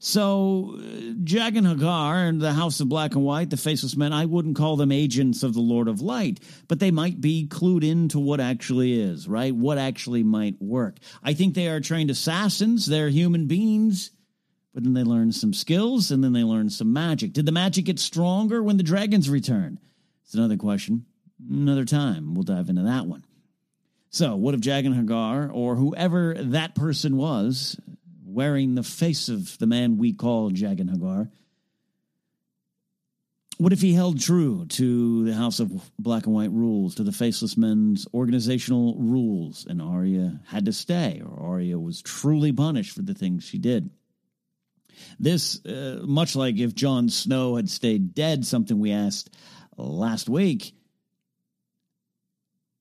So, 0.00 0.76
uh, 0.76 0.80
Jaqen 1.24 1.76
H'ghar 1.76 2.28
and 2.28 2.40
the 2.40 2.52
House 2.52 2.78
of 2.78 2.88
Black 2.88 3.16
and 3.16 3.24
White, 3.24 3.50
the 3.50 3.56
Faceless 3.56 3.96
Men, 3.96 4.12
I 4.12 4.26
wouldn't 4.26 4.56
call 4.56 4.76
them 4.76 4.92
agents 4.92 5.42
of 5.42 5.54
the 5.54 5.60
Lord 5.60 5.88
of 5.88 6.00
Light, 6.00 6.38
but 6.68 6.78
they 6.78 6.92
might 6.92 7.20
be 7.20 7.48
clued 7.48 7.82
into 7.82 8.20
what 8.20 8.38
actually 8.38 9.00
is, 9.00 9.26
right? 9.26 9.52
What 9.52 9.76
actually 9.76 10.22
might 10.22 10.60
work. 10.62 10.98
I 11.22 11.34
think 11.34 11.54
they 11.54 11.66
are 11.66 11.80
trained 11.80 12.10
assassins. 12.10 12.86
They're 12.86 13.08
human 13.08 13.48
beings, 13.48 14.12
but 14.72 14.84
then 14.84 14.94
they 14.94 15.02
learn 15.02 15.32
some 15.32 15.52
skills 15.52 16.12
and 16.12 16.22
then 16.22 16.32
they 16.32 16.44
learn 16.44 16.70
some 16.70 16.92
magic. 16.92 17.32
Did 17.32 17.46
the 17.46 17.52
magic 17.52 17.86
get 17.86 17.98
stronger 17.98 18.62
when 18.62 18.76
the 18.76 18.84
dragons 18.84 19.28
return? 19.28 19.80
It's 20.24 20.34
another 20.34 20.56
question. 20.56 21.06
Another 21.50 21.84
time. 21.84 22.34
We'll 22.34 22.44
dive 22.44 22.68
into 22.68 22.82
that 22.82 23.06
one. 23.06 23.24
So, 24.10 24.36
what 24.36 24.54
if 24.54 24.60
Jaqen 24.60 25.06
H'ghar, 25.06 25.50
or 25.52 25.76
whoever 25.76 26.34
that 26.34 26.74
person 26.74 27.16
was, 27.16 27.78
wearing 28.38 28.76
the 28.76 28.84
face 28.84 29.28
of 29.28 29.58
the 29.58 29.66
man 29.66 29.98
we 29.98 30.12
call 30.12 30.52
Jaqen 30.52 30.88
H'ghar. 30.88 31.28
What 33.56 33.72
if 33.72 33.80
he 33.80 33.92
held 33.94 34.20
true 34.20 34.64
to 34.64 35.24
the 35.24 35.34
House 35.34 35.58
of 35.58 35.90
Black 35.98 36.26
and 36.26 36.34
White 36.36 36.52
rules, 36.52 36.94
to 36.94 37.02
the 37.02 37.10
Faceless 37.10 37.56
Men's 37.56 38.06
organizational 38.14 38.94
rules, 38.96 39.66
and 39.68 39.82
Arya 39.82 40.38
had 40.46 40.66
to 40.66 40.72
stay, 40.72 41.20
or 41.20 41.54
Arya 41.54 41.80
was 41.80 42.00
truly 42.00 42.52
punished 42.52 42.94
for 42.94 43.02
the 43.02 43.12
things 43.12 43.42
she 43.42 43.58
did? 43.58 43.90
This, 45.18 45.66
uh, 45.66 46.02
much 46.04 46.36
like 46.36 46.58
if 46.58 46.76
Jon 46.76 47.08
Snow 47.08 47.56
had 47.56 47.68
stayed 47.68 48.14
dead, 48.14 48.46
something 48.46 48.78
we 48.78 48.92
asked 48.92 49.34
last 49.76 50.28
week, 50.28 50.74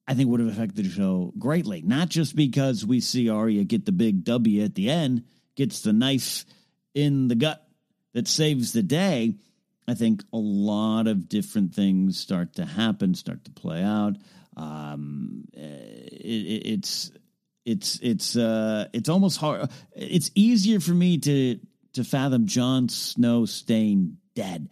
I 0.08 0.14
think 0.14 0.30
would 0.30 0.40
have 0.40 0.50
affected 0.50 0.86
the 0.86 0.92
show 0.92 1.34
greatly. 1.40 1.82
Not 1.82 2.10
just 2.10 2.36
because 2.36 2.86
we 2.86 3.00
see 3.00 3.28
Arya 3.28 3.64
get 3.64 3.88
the 3.88 3.92
big 3.92 4.24
W 4.24 4.64
at 4.64 4.76
the 4.76 4.92
end, 4.92 5.24
gets 5.58 5.82
the 5.82 5.92
knife 5.92 6.46
in 6.94 7.28
the 7.28 7.36
gut 7.36 7.68
that 8.14 8.28
saves 8.28 8.72
the 8.72 8.82
day, 8.82 9.36
I 9.88 9.94
think 9.94 10.24
a 10.32 10.38
lot 10.38 11.08
of 11.08 11.28
different 11.28 11.76
things 11.76 12.20
start 12.20 12.56
to 12.56 12.66
happen, 12.66 13.14
start 13.14 13.44
to 13.46 13.52
play 13.52 13.84
out. 13.84 14.16
Um, 14.56 15.46
it, 15.54 16.66
it's 16.66 17.12
it's 17.66 18.00
it's 18.02 18.36
uh, 18.36 18.88
it's 18.94 19.10
almost 19.10 19.40
hard. 19.40 19.70
It's 19.96 20.32
easier 20.36 20.80
for 20.80 20.92
me 20.92 21.18
to 21.20 21.60
to 21.94 22.04
fathom 22.04 22.48
Jon 22.48 22.90
Snow 22.90 23.46
staying 23.46 24.18
dead 24.36 24.70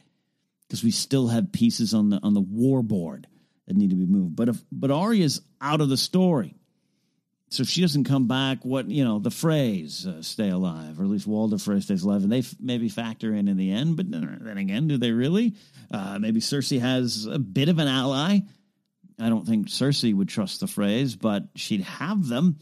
because 0.67 0.83
we 0.83 0.91
still 0.91 1.27
have 1.27 1.51
pieces 1.51 1.93
on 1.93 2.09
the 2.09 2.19
on 2.23 2.33
the 2.33 2.41
war 2.41 2.81
board 2.81 3.27
that 3.67 3.75
need 3.75 3.91
to 3.91 3.95
be 3.95 4.05
moved. 4.05 4.35
But 4.35 4.49
if 4.49 4.63
but 4.71 4.91
Arya's 4.91 5.41
out 5.61 5.81
of 5.81 5.89
the 5.89 5.97
story. 5.97 6.55
So 7.49 7.61
if 7.61 7.69
she 7.69 7.81
doesn't 7.81 8.05
come 8.05 8.27
back, 8.27 8.65
what 8.65 8.89
you 8.89 9.03
know, 9.03 9.19
the 9.19 9.29
Freys 9.29 10.05
uh, 10.05 10.21
stay 10.21 10.49
alive, 10.49 10.99
or 10.99 11.03
at 11.03 11.09
least 11.09 11.27
Walder 11.27 11.57
Frey 11.57 11.79
stays 11.79 12.03
alive, 12.03 12.23
and 12.23 12.31
they 12.31 12.39
f- 12.39 12.55
maybe 12.59 12.89
factor 12.89 13.33
in 13.33 13.47
in 13.47 13.55
the 13.55 13.71
end. 13.71 13.97
But 13.97 14.09
then, 14.09 14.39
then 14.41 14.57
again, 14.57 14.87
do 14.87 14.97
they 14.97 15.11
really? 15.11 15.53
Uh, 15.91 16.17
maybe 16.19 16.39
Cersei 16.39 16.79
has 16.79 17.25
a 17.25 17.39
bit 17.39 17.69
of 17.69 17.79
an 17.79 17.87
ally. 17.87 18.39
I 19.19 19.29
don't 19.29 19.47
think 19.47 19.67
Cersei 19.67 20.13
would 20.13 20.27
trust 20.27 20.59
the 20.59 20.65
Freys, 20.65 21.17
but 21.19 21.43
she'd 21.55 21.83
have 21.83 22.27
them. 22.27 22.57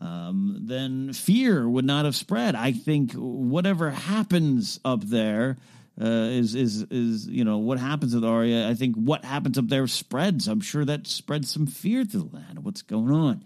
Um, 0.00 0.60
then 0.62 1.12
fear 1.12 1.68
would 1.68 1.84
not 1.84 2.04
have 2.04 2.14
spread. 2.14 2.54
I 2.54 2.72
think 2.72 3.12
whatever 3.14 3.90
happens 3.90 4.78
up 4.84 5.02
there 5.02 5.56
uh, 6.00 6.30
is 6.30 6.54
is 6.54 6.82
is 6.90 7.26
you 7.26 7.44
know 7.44 7.58
what 7.58 7.78
happens 7.78 8.14
with 8.14 8.24
Arya. 8.24 8.68
I 8.68 8.74
think 8.74 8.94
what 8.94 9.24
happens 9.24 9.58
up 9.58 9.66
there 9.66 9.86
spreads. 9.88 10.46
I'm 10.46 10.60
sure 10.60 10.84
that 10.84 11.08
spreads 11.08 11.50
some 11.50 11.66
fear 11.66 12.04
to 12.04 12.18
the 12.18 12.36
land. 12.36 12.64
What's 12.64 12.82
going 12.82 13.10
on? 13.10 13.44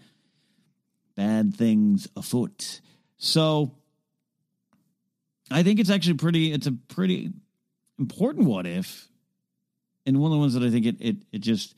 Bad 1.15 1.55
things 1.55 2.07
afoot. 2.15 2.81
So 3.17 3.71
I 5.51 5.63
think 5.63 5.79
it's 5.79 5.89
actually 5.89 6.15
pretty 6.15 6.51
it's 6.51 6.67
a 6.67 6.71
pretty 6.71 7.31
important 7.99 8.47
what 8.47 8.65
if. 8.65 9.07
And 10.05 10.19
one 10.19 10.31
of 10.31 10.35
the 10.35 10.39
ones 10.39 10.53
that 10.55 10.63
I 10.63 10.69
think 10.69 10.85
it 10.85 10.97
it 10.99 11.17
it 11.31 11.39
just 11.39 11.75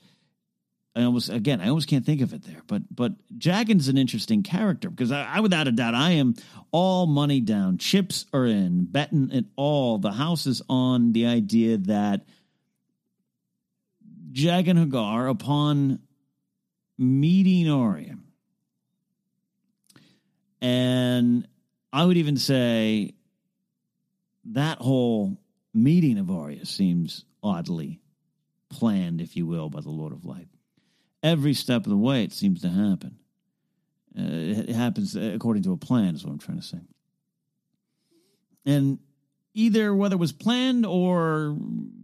I 0.95 1.03
almost 1.03 1.29
again 1.29 1.59
I 1.59 1.67
almost 1.67 1.89
can't 1.89 2.05
think 2.05 2.21
of 2.21 2.33
it 2.33 2.43
there. 2.43 2.61
But 2.67 2.83
but 2.89 3.13
Jaqen's 3.37 3.89
an 3.89 3.97
interesting 3.97 4.43
character 4.43 4.89
because 4.89 5.11
I, 5.11 5.25
I 5.25 5.39
without 5.41 5.67
a 5.67 5.71
doubt 5.71 5.93
I 5.93 6.11
am 6.11 6.35
all 6.71 7.05
money 7.05 7.41
down. 7.41 7.77
Chips 7.77 8.25
are 8.33 8.45
in, 8.45 8.85
betting 8.85 9.29
it 9.31 9.45
all. 9.55 9.97
The 9.97 10.13
house 10.13 10.45
is 10.45 10.61
on 10.69 11.11
the 11.11 11.25
idea 11.25 11.77
that 11.77 12.25
Jaqen 14.31 14.89
H'ghar 14.89 15.29
upon 15.29 15.99
meeting 16.97 17.69
Arya, 17.69 18.17
and 20.61 21.47
I 21.91 22.05
would 22.05 22.17
even 22.17 22.37
say 22.37 23.13
that 24.45 24.79
whole 24.79 25.37
meeting 25.73 26.17
of 26.17 26.29
Arya 26.29 26.65
seems 26.65 27.25
oddly 27.41 28.01
planned, 28.69 29.21
if 29.21 29.35
you 29.35 29.45
will, 29.45 29.69
by 29.69 29.81
the 29.81 29.89
Lord 29.89 30.13
of 30.13 30.25
Light. 30.25 30.47
Every 31.23 31.53
step 31.53 31.85
of 31.85 31.89
the 31.89 31.97
way, 31.97 32.23
it 32.23 32.33
seems 32.33 32.61
to 32.61 32.69
happen. 32.69 33.17
Uh, 34.17 34.67
it 34.67 34.69
happens 34.69 35.15
according 35.15 35.63
to 35.63 35.73
a 35.73 35.77
plan, 35.77 36.15
is 36.15 36.23
what 36.23 36.31
I'm 36.31 36.39
trying 36.39 36.59
to 36.59 36.63
say. 36.63 36.79
And 38.65 38.99
either 39.53 39.93
whether 39.93 40.15
it 40.15 40.19
was 40.19 40.31
planned 40.31 40.85
or 40.85 41.57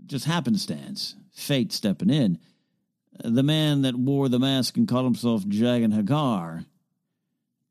just 0.05 0.25
happenstance, 0.25 1.15
fate 1.33 1.71
stepping 1.71 2.09
in, 2.09 2.39
the 3.23 3.43
man 3.43 3.83
that 3.83 3.95
wore 3.95 4.29
the 4.29 4.39
mask 4.39 4.77
and 4.77 4.87
called 4.87 5.05
himself 5.05 5.43
Jaqen 5.43 5.93
H'ghar 5.93 6.65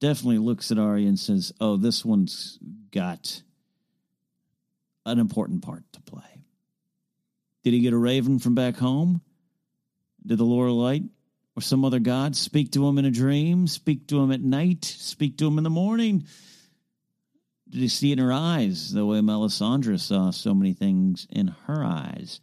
definitely 0.01 0.39
looks 0.39 0.73
at 0.73 0.79
Arya 0.79 1.09
and 1.09 1.19
says, 1.19 1.53
"Oh, 1.61 1.77
this 1.77 2.05
one's 2.05 2.59
got 2.91 3.43
an 5.07 5.19
important 5.19 5.63
part 5.63 5.85
to 5.93 6.01
play." 6.01 6.45
Did 7.63 7.75
he 7.75 7.81
get 7.81 7.93
a 7.93 7.99
raven 7.99 8.39
from 8.39 8.55
back 8.55 8.77
home? 8.77 9.21
Did 10.25 10.39
the 10.39 10.45
Lord 10.45 10.73
Light 10.73 11.05
or 11.57 11.63
some 11.63 11.85
other 11.85 12.01
god 12.01 12.37
speak 12.37 12.73
to 12.73 12.87
him 12.87 12.99
in 12.99 13.05
a 13.05 13.11
dream? 13.11 13.67
Speak 13.67 14.07
to 14.09 14.21
him 14.21 14.33
at 14.33 14.41
night? 14.41 14.85
Speak 14.85 15.37
to 15.39 15.47
him 15.47 15.59
in 15.59 15.65
the 15.65 15.71
morning? 15.71 16.25
Did 17.69 17.83
he 17.83 17.89
see 17.89 18.11
it 18.11 18.19
in 18.19 18.25
her 18.25 18.33
eyes 18.33 18.93
the 18.93 19.07
way 19.07 19.21
Melisandre 19.21 19.99
saw 20.01 20.31
so 20.31 20.55
many 20.55 20.73
things 20.73 21.27
in 21.31 21.49
her 21.67 21.85
eyes? 21.85 22.41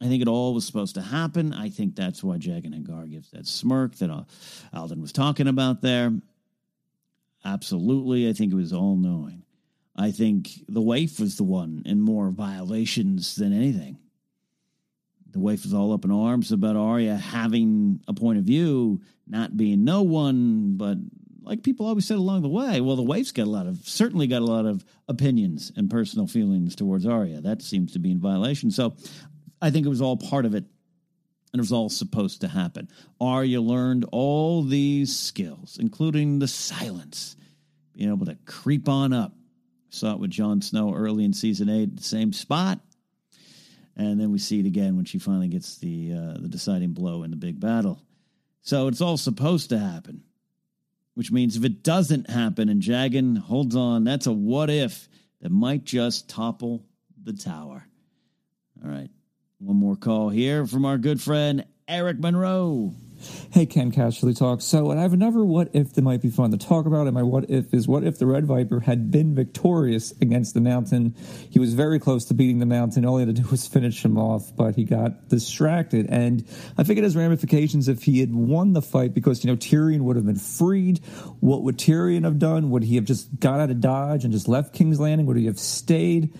I 0.00 0.08
think 0.08 0.20
it 0.20 0.28
all 0.28 0.52
was 0.52 0.66
supposed 0.66 0.94
to 0.96 1.02
happen. 1.02 1.54
I 1.54 1.70
think 1.70 1.96
that's 1.96 2.22
why 2.22 2.36
Jaqen 2.36 2.74
H'ghar 2.84 3.10
gives 3.10 3.30
that 3.30 3.46
smirk 3.46 3.96
that 3.96 4.10
uh, 4.10 4.24
Alden 4.74 5.00
was 5.00 5.12
talking 5.12 5.48
about 5.48 5.80
there. 5.80 6.12
Absolutely. 7.44 8.28
I 8.28 8.32
think 8.32 8.52
it 8.52 8.56
was 8.56 8.72
all 8.72 8.96
knowing. 8.96 9.44
I 9.94 10.10
think 10.10 10.50
the 10.68 10.82
wife 10.82 11.18
was 11.18 11.36
the 11.36 11.44
one 11.44 11.82
in 11.86 12.00
more 12.00 12.30
violations 12.30 13.36
than 13.36 13.54
anything. 13.54 13.98
The 15.30 15.38
wife 15.38 15.64
was 15.64 15.72
all 15.72 15.92
up 15.92 16.04
in 16.04 16.10
arms 16.10 16.52
about 16.52 16.76
Arya 16.76 17.16
having 17.16 18.00
a 18.06 18.12
point 18.12 18.38
of 18.38 18.44
view, 18.44 19.00
not 19.26 19.56
being 19.56 19.84
no 19.84 20.02
one, 20.02 20.76
but 20.76 20.98
like 21.42 21.62
people 21.62 21.86
always 21.86 22.06
said 22.06 22.16
along 22.18 22.42
the 22.42 22.48
way, 22.48 22.80
well, 22.80 22.96
the 22.96 23.02
wife's 23.02 23.32
got 23.32 23.46
a 23.46 23.50
lot 23.50 23.66
of, 23.66 23.78
certainly 23.84 24.26
got 24.26 24.42
a 24.42 24.46
lot 24.46 24.66
of 24.66 24.84
opinions 25.08 25.72
and 25.76 25.88
personal 25.88 26.26
feelings 26.26 26.74
towards 26.74 27.06
Arya. 27.06 27.40
That 27.40 27.62
seems 27.62 27.92
to 27.92 27.98
be 27.98 28.10
in 28.10 28.18
violation. 28.18 28.70
So 28.70 28.96
I 29.66 29.70
think 29.70 29.84
it 29.84 29.88
was 29.88 30.00
all 30.00 30.16
part 30.16 30.44
of 30.44 30.54
it. 30.54 30.64
And 31.52 31.60
it 31.60 31.60
was 31.60 31.72
all 31.72 31.88
supposed 31.88 32.42
to 32.42 32.48
happen. 32.48 32.88
Arya 33.20 33.60
learned 33.60 34.04
all 34.12 34.62
these 34.62 35.16
skills, 35.16 35.78
including 35.80 36.38
the 36.38 36.46
silence, 36.48 37.34
being 37.94 38.10
able 38.10 38.26
to 38.26 38.36
creep 38.44 38.88
on 38.88 39.12
up. 39.12 39.32
Saw 39.90 40.12
it 40.12 40.20
with 40.20 40.30
Jon 40.30 40.60
Snow 40.62 40.94
early 40.94 41.24
in 41.24 41.32
season 41.32 41.68
eight, 41.68 41.96
the 41.96 42.02
same 42.02 42.32
spot. 42.32 42.80
And 43.96 44.20
then 44.20 44.30
we 44.30 44.38
see 44.38 44.60
it 44.60 44.66
again 44.66 44.96
when 44.96 45.06
she 45.06 45.18
finally 45.18 45.48
gets 45.48 45.78
the 45.78 46.12
uh, 46.12 46.40
the 46.40 46.48
deciding 46.48 46.92
blow 46.92 47.22
in 47.22 47.30
the 47.30 47.36
big 47.36 47.58
battle. 47.58 48.02
So 48.60 48.88
it's 48.88 49.00
all 49.00 49.16
supposed 49.16 49.70
to 49.70 49.78
happen, 49.78 50.22
which 51.14 51.32
means 51.32 51.56
if 51.56 51.64
it 51.64 51.82
doesn't 51.82 52.28
happen 52.28 52.68
and 52.68 52.82
Jaqen 52.82 53.38
holds 53.38 53.74
on, 53.74 54.04
that's 54.04 54.26
a 54.26 54.32
what 54.32 54.70
if 54.70 55.08
that 55.40 55.50
might 55.50 55.84
just 55.84 56.28
topple 56.28 56.84
the 57.22 57.32
tower. 57.32 57.86
All 58.84 58.90
right. 58.90 59.10
One 59.58 59.78
more 59.78 59.96
call 59.96 60.28
here 60.28 60.66
from 60.66 60.84
our 60.84 60.98
good 60.98 61.18
friend 61.18 61.64
Eric 61.88 62.18
Monroe. 62.18 62.92
Hey, 63.50 63.64
Ken 63.64 63.90
Casterly 63.90 64.36
Talk. 64.36 64.60
So, 64.60 64.92
I 64.92 64.96
have 64.96 65.14
another 65.14 65.42
what 65.42 65.70
if 65.72 65.94
that 65.94 66.02
might 66.02 66.20
be 66.20 66.28
fun 66.28 66.50
to 66.50 66.58
talk 66.58 66.84
about. 66.84 67.06
And 67.06 67.14
my 67.14 67.22
what 67.22 67.48
if 67.48 67.72
is 67.72 67.88
what 67.88 68.04
if 68.04 68.18
the 68.18 68.26
Red 68.26 68.44
Viper 68.44 68.80
had 68.80 69.10
been 69.10 69.34
victorious 69.34 70.12
against 70.20 70.52
the 70.52 70.60
Mountain? 70.60 71.14
He 71.48 71.58
was 71.58 71.72
very 71.72 71.98
close 71.98 72.26
to 72.26 72.34
beating 72.34 72.58
the 72.58 72.66
Mountain. 72.66 73.06
All 73.06 73.16
he 73.16 73.24
had 73.24 73.34
to 73.34 73.42
do 73.42 73.48
was 73.48 73.66
finish 73.66 74.04
him 74.04 74.18
off, 74.18 74.54
but 74.54 74.74
he 74.74 74.84
got 74.84 75.30
distracted. 75.30 76.04
And 76.10 76.46
I 76.76 76.82
think 76.82 76.98
it 76.98 77.04
has 77.04 77.16
ramifications 77.16 77.88
if 77.88 78.02
he 78.02 78.20
had 78.20 78.34
won 78.34 78.74
the 78.74 78.82
fight 78.82 79.14
because, 79.14 79.42
you 79.42 79.50
know, 79.50 79.56
Tyrion 79.56 80.02
would 80.02 80.16
have 80.16 80.26
been 80.26 80.36
freed. 80.36 80.98
What 81.40 81.62
would 81.62 81.78
Tyrion 81.78 82.24
have 82.24 82.38
done? 82.38 82.68
Would 82.68 82.82
he 82.82 82.96
have 82.96 83.06
just 83.06 83.40
got 83.40 83.60
out 83.60 83.70
of 83.70 83.80
Dodge 83.80 84.24
and 84.24 84.34
just 84.34 84.48
left 84.48 84.74
King's 84.74 85.00
Landing? 85.00 85.26
Would 85.26 85.38
he 85.38 85.46
have 85.46 85.58
stayed? 85.58 86.34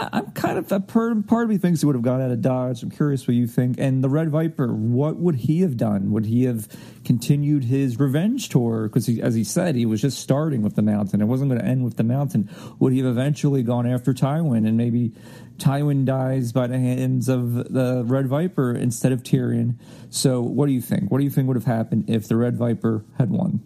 I'm 0.00 0.30
kind 0.32 0.56
of 0.56 0.68
that 0.68 0.88
part, 0.88 1.26
part 1.26 1.44
of 1.44 1.50
me 1.50 1.58
thinks 1.58 1.80
he 1.80 1.86
would 1.86 1.94
have 1.94 2.02
gone 2.02 2.22
out 2.22 2.30
of 2.30 2.40
Dodge. 2.40 2.82
I'm 2.82 2.90
curious 2.90 3.28
what 3.28 3.34
you 3.34 3.46
think. 3.46 3.78
And 3.78 4.02
the 4.02 4.08
Red 4.08 4.30
Viper, 4.30 4.72
what 4.72 5.16
would 5.16 5.36
he 5.36 5.60
have 5.60 5.76
done? 5.76 6.10
Would 6.12 6.26
he 6.26 6.44
have 6.44 6.68
continued 7.04 7.64
his 7.64 7.98
revenge 7.98 8.48
tour? 8.48 8.88
Because 8.88 9.08
as 9.18 9.34
he 9.34 9.44
said, 9.44 9.74
he 9.74 9.84
was 9.84 10.00
just 10.00 10.18
starting 10.18 10.62
with 10.62 10.74
the 10.74 10.82
Mountain. 10.82 11.20
It 11.20 11.26
wasn't 11.26 11.50
going 11.50 11.60
to 11.60 11.66
end 11.66 11.84
with 11.84 11.96
the 11.96 12.04
Mountain. 12.04 12.48
Would 12.78 12.92
he 12.92 13.00
have 13.00 13.08
eventually 13.08 13.62
gone 13.62 13.86
after 13.86 14.14
Tywin 14.14 14.66
and 14.66 14.76
maybe 14.76 15.12
Tywin 15.58 16.06
dies 16.06 16.52
by 16.52 16.66
the 16.66 16.78
hands 16.78 17.28
of 17.28 17.72
the 17.72 18.02
Red 18.06 18.26
Viper 18.26 18.72
instead 18.72 19.12
of 19.12 19.22
Tyrion? 19.22 19.76
So, 20.08 20.40
what 20.40 20.66
do 20.66 20.72
you 20.72 20.80
think? 20.80 21.10
What 21.10 21.18
do 21.18 21.24
you 21.24 21.30
think 21.30 21.46
would 21.48 21.56
have 21.56 21.64
happened 21.64 22.08
if 22.08 22.26
the 22.26 22.36
Red 22.36 22.56
Viper 22.56 23.04
had 23.18 23.30
won? 23.30 23.62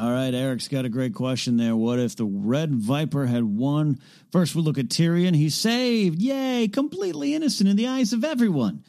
All 0.00 0.10
right, 0.10 0.32
Eric's 0.32 0.68
got 0.68 0.86
a 0.86 0.88
great 0.88 1.14
question 1.14 1.58
there. 1.58 1.76
What 1.76 1.98
if 1.98 2.16
the 2.16 2.24
Red 2.24 2.74
Viper 2.74 3.26
had 3.26 3.44
won? 3.44 4.00
First, 4.32 4.54
we 4.54 4.62
look 4.62 4.78
at 4.78 4.88
Tyrion. 4.88 5.36
He's 5.36 5.54
saved. 5.54 6.22
Yay, 6.22 6.68
completely 6.68 7.34
innocent 7.34 7.68
in 7.68 7.76
the 7.76 7.88
eyes 7.88 8.14
of 8.14 8.24
everyone. 8.24 8.82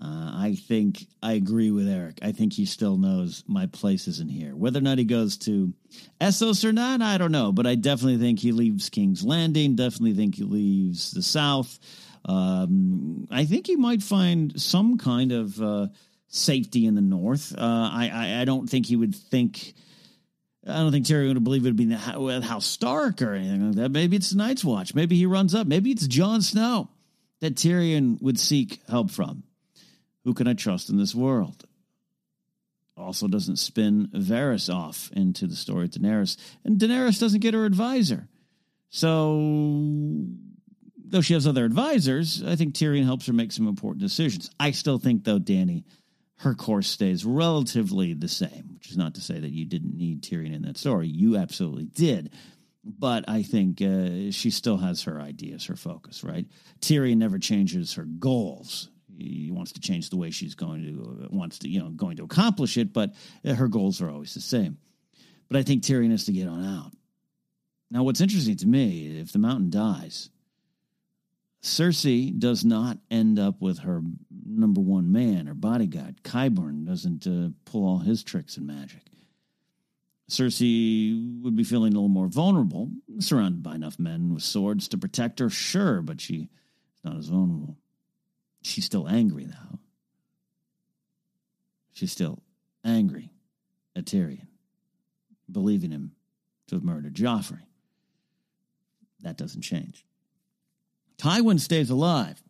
Uh, 0.00 0.30
I 0.32 0.56
think 0.68 1.08
I 1.20 1.32
agree 1.32 1.72
with 1.72 1.88
Eric. 1.88 2.20
I 2.22 2.30
think 2.30 2.52
he 2.52 2.66
still 2.66 2.98
knows 2.98 3.42
my 3.48 3.66
place 3.66 4.06
isn't 4.06 4.30
here. 4.30 4.54
Whether 4.54 4.78
or 4.78 4.82
not 4.82 4.98
he 4.98 5.04
goes 5.04 5.38
to 5.38 5.74
Essos 6.20 6.64
or 6.64 6.72
not, 6.72 7.02
I 7.02 7.18
don't 7.18 7.32
know. 7.32 7.50
But 7.50 7.66
I 7.66 7.74
definitely 7.74 8.18
think 8.18 8.38
he 8.38 8.52
leaves 8.52 8.90
King's 8.90 9.24
Landing. 9.24 9.74
Definitely 9.74 10.14
think 10.14 10.36
he 10.36 10.44
leaves 10.44 11.10
the 11.10 11.22
South. 11.22 11.80
Um, 12.26 13.26
I 13.28 13.44
think 13.44 13.66
he 13.66 13.74
might 13.74 14.04
find 14.04 14.60
some 14.60 14.98
kind 14.98 15.32
of 15.32 15.60
uh, 15.60 15.88
safety 16.28 16.86
in 16.86 16.94
the 16.94 17.00
North. 17.00 17.52
Uh, 17.58 17.90
I, 17.92 18.10
I, 18.14 18.42
I 18.42 18.44
don't 18.44 18.70
think 18.70 18.86
he 18.86 18.94
would 18.94 19.16
think 19.16 19.74
I 20.66 20.78
don't 20.78 20.92
think 20.92 21.06
Terry 21.06 21.28
would 21.28 21.44
believe 21.44 21.64
it 21.64 21.68
would 21.68 21.76
be 21.76 21.84
the 21.84 21.96
House 21.96 22.64
Stark 22.66 23.20
or 23.20 23.34
anything 23.34 23.66
like 23.66 23.76
that. 23.76 23.90
Maybe 23.90 24.16
it's 24.16 24.30
the 24.30 24.38
Night's 24.38 24.64
Watch. 24.64 24.94
Maybe 24.94 25.16
he 25.16 25.26
runs 25.26 25.54
up. 25.54 25.66
Maybe 25.66 25.90
it's 25.90 26.06
Jon 26.06 26.40
Snow 26.40 26.88
that 27.40 27.56
Tyrion 27.56 28.20
would 28.22 28.38
seek 28.40 28.80
help 28.88 29.10
from. 29.10 29.42
Who 30.24 30.32
can 30.32 30.48
I 30.48 30.54
trust 30.54 30.88
in 30.88 30.96
this 30.96 31.14
world? 31.14 31.64
Also 32.96 33.28
doesn't 33.28 33.56
spin 33.56 34.08
Varys 34.14 34.72
off 34.72 35.10
into 35.12 35.46
the 35.46 35.56
story 35.56 35.84
of 35.84 35.90
Daenerys. 35.90 36.38
And 36.64 36.78
Daenerys 36.78 37.20
doesn't 37.20 37.40
get 37.40 37.52
her 37.52 37.66
advisor. 37.66 38.28
So, 38.88 39.36
though 41.04 41.20
she 41.20 41.34
has 41.34 41.46
other 41.46 41.64
advisors, 41.64 42.42
I 42.42 42.56
think 42.56 42.74
Tyrion 42.74 43.04
helps 43.04 43.26
her 43.26 43.32
make 43.32 43.52
some 43.52 43.66
important 43.66 44.00
decisions. 44.00 44.50
I 44.58 44.70
still 44.70 44.98
think, 44.98 45.24
though, 45.24 45.40
Danny, 45.40 45.84
her 46.44 46.54
course 46.54 46.86
stays 46.86 47.24
relatively 47.24 48.14
the 48.14 48.28
same, 48.28 48.70
which 48.74 48.90
is 48.90 48.96
not 48.96 49.14
to 49.14 49.20
say 49.20 49.38
that 49.38 49.50
you 49.50 49.64
didn't 49.64 49.96
need 49.96 50.22
Tyrion 50.22 50.54
in 50.54 50.62
that 50.62 50.78
story. 50.78 51.08
You 51.08 51.36
absolutely 51.36 51.84
did. 51.84 52.30
But 52.84 53.24
I 53.28 53.42
think 53.42 53.80
uh, 53.80 54.30
she 54.30 54.50
still 54.50 54.76
has 54.76 55.02
her 55.04 55.18
ideas, 55.18 55.66
her 55.66 55.76
focus, 55.76 56.22
right? 56.22 56.46
Tyrion 56.80 57.16
never 57.16 57.38
changes 57.38 57.94
her 57.94 58.04
goals. 58.04 58.90
He 59.16 59.50
wants 59.50 59.72
to 59.72 59.80
change 59.80 60.10
the 60.10 60.16
way 60.16 60.30
she's 60.30 60.54
going 60.54 60.82
to 60.82 61.24
uh, 61.24 61.28
wants 61.30 61.60
to 61.60 61.68
you 61.68 61.80
know 61.80 61.88
going 61.90 62.16
to 62.16 62.24
accomplish 62.24 62.76
it, 62.76 62.92
but 62.92 63.14
uh, 63.44 63.54
her 63.54 63.68
goals 63.68 64.02
are 64.02 64.10
always 64.10 64.34
the 64.34 64.40
same. 64.40 64.76
But 65.48 65.56
I 65.56 65.62
think 65.62 65.82
Tyrion 65.82 66.10
has 66.10 66.24
to 66.24 66.32
get 66.32 66.48
on 66.48 66.64
out. 66.64 66.92
Now, 67.90 68.02
what's 68.02 68.20
interesting 68.20 68.56
to 68.56 68.66
me, 68.66 69.18
if 69.20 69.32
the 69.32 69.38
mountain 69.38 69.70
dies, 69.70 70.28
Cersei 71.64 72.38
does 72.38 72.62
not 72.62 72.98
end 73.10 73.38
up 73.38 73.62
with 73.62 73.78
her 73.80 74.02
number 74.44 74.82
one 74.82 75.10
man, 75.10 75.46
her 75.46 75.54
bodyguard. 75.54 76.22
Qyburn 76.22 76.86
doesn't 76.86 77.26
uh, 77.26 77.48
pull 77.64 77.86
all 77.86 77.98
his 78.00 78.22
tricks 78.22 78.58
and 78.58 78.66
magic. 78.66 79.00
Cersei 80.30 81.42
would 81.42 81.56
be 81.56 81.64
feeling 81.64 81.92
a 81.94 81.96
little 81.96 82.08
more 82.08 82.28
vulnerable, 82.28 82.90
surrounded 83.18 83.62
by 83.62 83.74
enough 83.74 83.98
men 83.98 84.34
with 84.34 84.42
swords 84.42 84.88
to 84.88 84.98
protect 84.98 85.38
her, 85.38 85.48
sure, 85.48 86.02
but 86.02 86.20
she's 86.20 86.48
not 87.02 87.16
as 87.16 87.28
vulnerable. 87.28 87.78
She's 88.60 88.84
still 88.84 89.08
angry, 89.08 89.46
though. 89.46 89.78
She's 91.94 92.12
still 92.12 92.42
angry 92.84 93.30
at 93.96 94.04
Tyrion, 94.04 94.48
believing 95.50 95.92
him 95.92 96.12
to 96.68 96.74
have 96.74 96.84
murdered 96.84 97.14
Joffrey. 97.14 97.62
That 99.20 99.38
doesn't 99.38 99.62
change. 99.62 100.04
Tywin 101.18 101.60
stays 101.60 101.90
alive. 101.90 102.42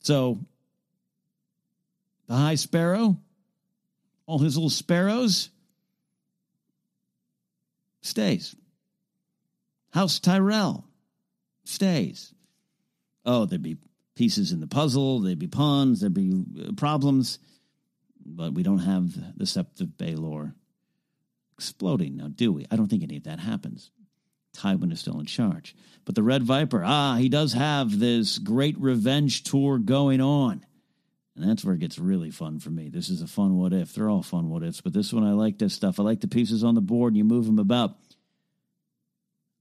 So 0.00 0.38
the 2.26 2.34
High 2.34 2.56
Sparrow, 2.56 3.18
all 4.26 4.38
his 4.38 4.56
little 4.56 4.70
sparrows, 4.70 5.50
stays. 8.00 8.56
House 9.90 10.18
Tyrell 10.18 10.86
stays. 11.64 12.34
Oh, 13.24 13.44
there'd 13.44 13.62
be 13.62 13.76
pieces 14.14 14.52
in 14.52 14.60
the 14.60 14.66
puzzle, 14.66 15.20
there'd 15.20 15.38
be 15.38 15.46
pawns, 15.46 16.00
there'd 16.00 16.14
be 16.14 16.44
uh, 16.60 16.72
problems, 16.76 17.38
but 18.24 18.54
we 18.54 18.62
don't 18.62 18.78
have 18.78 19.14
the 19.36 19.44
Sept 19.44 19.80
of 19.80 19.88
Baelor 19.88 20.54
exploding 21.56 22.16
now, 22.16 22.28
do 22.28 22.52
we? 22.52 22.66
I 22.70 22.76
don't 22.76 22.88
think 22.88 23.02
any 23.02 23.18
of 23.18 23.24
that 23.24 23.38
happens. 23.38 23.90
Tywin 24.56 24.92
is 24.92 25.00
still 25.00 25.18
in 25.18 25.26
charge. 25.26 25.74
But 26.04 26.14
the 26.14 26.22
Red 26.22 26.42
Viper, 26.42 26.82
ah, 26.84 27.16
he 27.16 27.28
does 27.28 27.52
have 27.52 27.98
this 27.98 28.38
great 28.38 28.78
revenge 28.78 29.44
tour 29.44 29.78
going 29.78 30.20
on. 30.20 30.64
And 31.36 31.48
that's 31.48 31.64
where 31.64 31.74
it 31.74 31.80
gets 31.80 31.98
really 31.98 32.30
fun 32.30 32.58
for 32.58 32.70
me. 32.70 32.88
This 32.88 33.08
is 33.08 33.22
a 33.22 33.26
fun 33.26 33.56
what 33.56 33.72
if. 33.72 33.94
They're 33.94 34.10
all 34.10 34.22
fun 34.22 34.50
what 34.50 34.62
ifs, 34.62 34.80
but 34.80 34.92
this 34.92 35.12
one 35.12 35.24
I 35.24 35.32
like 35.32 35.58
this 35.58 35.72
stuff. 35.72 35.98
I 35.98 36.02
like 36.02 36.20
the 36.20 36.28
pieces 36.28 36.62
on 36.62 36.74
the 36.74 36.82
board 36.82 37.12
and 37.12 37.18
you 37.18 37.24
move 37.24 37.46
them 37.46 37.58
about. 37.58 37.96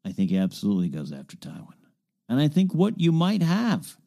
I 0.03 0.11
think 0.11 0.31
he 0.31 0.37
absolutely 0.37 0.89
goes 0.89 1.13
after 1.13 1.37
Tywin. 1.37 1.67
And 2.27 2.39
I 2.39 2.47
think 2.47 2.73
what 2.73 2.99
you 2.99 3.11
might 3.11 3.41
have 3.41 3.97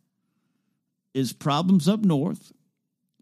is 1.15 1.33
problems 1.33 1.89
up 1.89 2.01
north, 2.01 2.53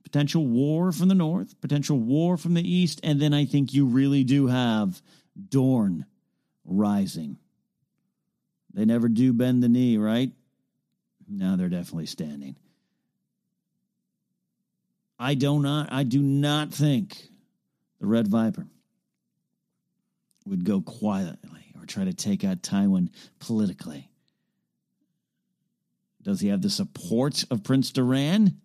potential 0.03 0.47
war 0.47 0.91
from 0.91 1.09
the 1.09 1.15
north, 1.15 1.61
potential 1.61 1.99
war 1.99 2.37
from 2.37 2.55
the 2.55 2.69
east, 2.69 3.01
and 3.05 3.21
then 3.21 3.35
I 3.35 3.45
think 3.45 3.75
you 3.75 3.87
really 3.87 4.25
do 4.25 4.47
have 4.47 5.01
Dorne 5.49 6.07
rising. 6.65 7.39
They 8.75 8.85
never 8.85 9.09
do 9.09 9.33
bend 9.33 9.63
the 9.63 9.69
knee, 9.69 9.97
right? 9.97 10.31
Now 11.29 11.57
they're 11.57 11.69
definitely 11.69 12.07
standing. 12.07 12.57
I 15.19 15.35
do 15.35 15.61
not 15.61 15.93
I 15.93 16.03
do 16.03 16.21
not 16.21 16.73
think 16.73 17.17
the 18.01 18.07
Red 18.07 18.27
Viper 18.29 18.67
would 20.47 20.65
go 20.65 20.81
quietly 20.81 21.75
or 21.79 21.87
try 21.87 22.05
to 22.05 22.13
take 22.13 22.45
out 22.45 22.63
Tywin 22.63 23.09
politically. 23.39 24.11
Does 26.23 26.41
he 26.41 26.49
have 26.49 26.63
the 26.63 26.71
support 26.71 27.45
of 27.51 27.65
Prince 27.65 27.91
Doran? 27.91 28.61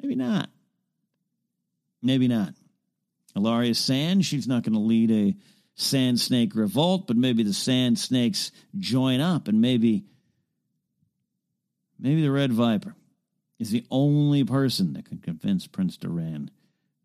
Maybe 0.00 0.14
not. 0.14 0.48
Maybe 2.02 2.28
not. 2.28 2.54
Ellaria 3.36 3.76
Sand, 3.76 4.24
she's 4.24 4.48
not 4.48 4.62
going 4.62 4.72
to 4.72 4.80
lead 4.80 5.10
a 5.10 5.36
Sand 5.80 6.20
Snake 6.20 6.54
revolt, 6.54 7.06
but 7.06 7.16
maybe 7.16 7.42
the 7.42 7.54
Sand 7.54 7.98
Snakes 7.98 8.52
join 8.78 9.20
up 9.20 9.48
and 9.48 9.60
maybe 9.60 10.04
maybe 11.98 12.22
the 12.22 12.30
Red 12.30 12.52
Viper 12.52 12.94
is 13.58 13.70
the 13.70 13.84
only 13.90 14.44
person 14.44 14.92
that 14.92 15.06
can 15.06 15.18
convince 15.18 15.66
Prince 15.66 15.96
Doran 15.96 16.50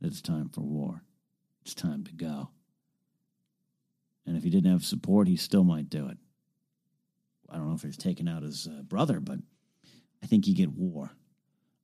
that 0.01 0.07
it's 0.07 0.21
time 0.21 0.49
for 0.49 0.61
war. 0.61 1.03
It's 1.61 1.73
time 1.73 2.03
to 2.03 2.13
go. 2.13 2.49
And 4.25 4.35
if 4.35 4.43
he 4.43 4.49
didn't 4.49 4.71
have 4.71 4.83
support, 4.83 5.27
he 5.27 5.37
still 5.37 5.63
might 5.63 5.89
do 5.89 6.07
it. 6.09 6.17
I 7.49 7.55
don't 7.55 7.69
know 7.69 7.75
if 7.75 7.81
he's 7.83 7.97
taken 7.97 8.27
out 8.27 8.43
his 8.43 8.67
uh, 8.67 8.81
brother, 8.81 9.19
but 9.19 9.39
I 10.21 10.25
think 10.25 10.47
you 10.47 10.55
get 10.55 10.73
war. 10.73 11.11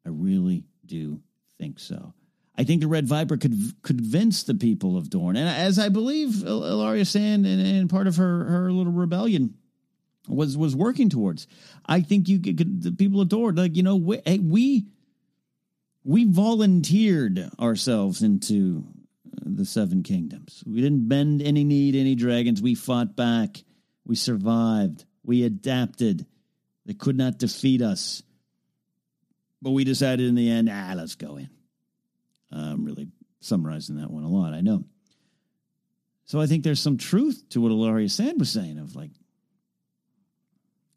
I 0.06 0.10
really 0.10 0.66
do 0.86 1.22
think 1.58 1.80
so. 1.80 2.14
I 2.58 2.64
think 2.64 2.82
the 2.82 2.88
Red 2.88 3.08
Viper 3.08 3.38
could 3.38 3.56
convince 3.82 4.44
the 4.44 4.54
people 4.54 4.98
of 4.98 5.10
Dorne, 5.10 5.38
and 5.38 5.48
as 5.48 5.80
I 5.80 5.90
believe 5.90 6.30
Ellaria 6.30 7.08
Sand 7.08 7.46
and, 7.46 7.62
and 7.62 7.90
part 7.90 8.08
of 8.08 8.18
her 8.18 8.46
her 8.46 8.72
little 8.72 8.92
rebellion 8.92 9.56
was 10.28 10.58
was 10.58 10.76
working 10.76 11.10
towards. 11.10 11.48
I 11.86 12.02
think 12.02 12.28
you 12.28 12.40
could 12.40 12.84
the 12.84 12.92
people 12.92 13.22
of 13.22 13.30
Dorne, 13.30 13.56
like 13.56 13.76
you 13.76 13.84
know, 13.84 13.96
we, 13.96 14.22
hey, 14.26 14.40
we 14.40 14.86
we 16.04 16.26
volunteered 16.26 17.50
ourselves 17.60 18.22
into 18.22 18.86
the 19.44 19.66
Seven 19.66 20.04
Kingdoms. 20.04 20.64
We 20.66 20.82
didn't 20.82 21.08
bend 21.08 21.42
any 21.42 21.64
knee 21.64 21.92
to 21.92 22.00
any 22.00 22.16
dragons. 22.16 22.62
We 22.62 22.76
fought 22.76 23.16
back. 23.16 23.64
We 24.06 24.16
survived. 24.16 25.06
We 25.24 25.44
adapted. 25.44 26.26
They 26.86 26.94
could 26.94 27.18
not 27.18 27.38
defeat 27.38 27.82
us. 27.82 28.24
But 29.62 29.72
we 29.72 29.84
decided 29.84 30.28
in 30.28 30.36
the 30.36 30.50
end, 30.50 30.70
ah, 30.72 30.94
let's 30.96 31.16
go 31.16 31.38
in. 31.38 31.50
I'm 32.52 32.84
really 32.84 33.08
summarizing 33.40 33.98
that 33.98 34.12
one 34.12 34.24
a 34.24 34.30
lot, 34.30 34.54
I 34.54 34.62
know. 34.62 34.86
So 36.26 36.40
I 36.40 36.48
think 36.48 36.64
there's 36.64 36.80
some 36.80 36.98
truth 36.98 37.44
to 37.50 37.62
what 37.62 37.72
Ellaria 37.72 38.10
Sand 38.10 38.40
was 38.40 38.50
saying 38.50 38.78
of 38.78 38.96
like, 38.96 39.12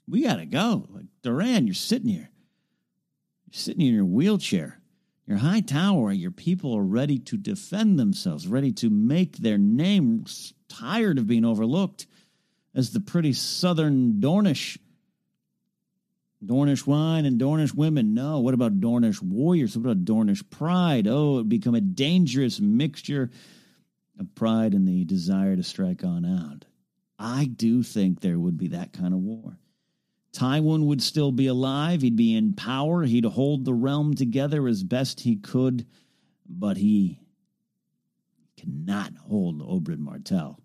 we 0.07 0.23
got 0.23 0.37
to 0.37 0.47
go. 0.47 0.87
Like, 0.91 1.07
Doran, 1.23 1.67
you're 1.67 1.75
sitting 1.75 2.09
here. 2.09 2.31
You're 3.47 3.59
sitting 3.59 3.87
in 3.87 3.95
your 3.95 4.05
wheelchair. 4.05 4.81
Your 5.27 5.39
high 5.39 5.63
tower, 5.63 6.13
your 6.13 6.31
people 6.31 6.77
are 6.77 6.83
ready 6.83 7.19
to 7.19 7.39
defend 7.39 7.99
themselves, 7.99 8.47
ready 8.47 8.73
to 8.73 8.91
make 8.91 9.39
their 9.39 9.57
name, 9.57 10.27
tired 10.69 11.19
of 11.19 11.27
being 11.27 11.47
overlooked 11.47 12.07
as 12.75 12.93
the 12.93 13.01
pretty 13.01 13.33
southern 13.33 14.21
Dornish. 14.21 14.77
Dornish 16.47 16.87
wine 16.87 17.25
and 17.25 17.41
Dornish 17.41 17.75
women. 17.75 18.15
No, 18.15 18.41
what 18.41 18.55
about 18.55 18.81
Dornish 18.81 19.23
warriors? 19.23 19.77
What 19.77 19.91
about 19.91 20.05
Dornish 20.05 20.49
pride? 20.51 21.07
Oh, 21.07 21.39
it 21.39 21.49
become 21.49 21.75
a 21.75 21.81
dangerous 21.81 22.61
mixture 22.61 23.31
of 24.19 24.35
pride 24.35 24.75
and 24.75 24.87
the 24.87 25.05
desire 25.05 25.57
to 25.57 25.63
strike 25.63 26.05
on 26.05 26.25
out. 26.25 26.65
I 27.19 27.47
do 27.47 27.83
think 27.83 28.21
there 28.21 28.39
would 28.39 28.59
be 28.59 28.69
that 28.69 28.93
kind 28.93 29.15
of 29.15 29.21
war. 29.21 29.59
Tywin 30.33 30.87
would 30.87 31.03
still 31.03 31.31
be 31.31 31.47
alive. 31.47 32.03
He'd 32.03 32.17
be 32.17 32.35
in 32.35 32.55
power. 32.55 33.05
He'd 33.05 33.25
hold 33.25 33.65
the 33.65 33.75
realm 33.75 34.15
together 34.15 34.67
as 34.67 34.83
best 34.83 35.21
he 35.21 35.37
could, 35.37 35.87
but 36.49 36.77
he 36.77 37.21
cannot 38.57 39.13
hold 39.17 39.61
Oberyn 39.61 40.01
Martell 40.01 40.59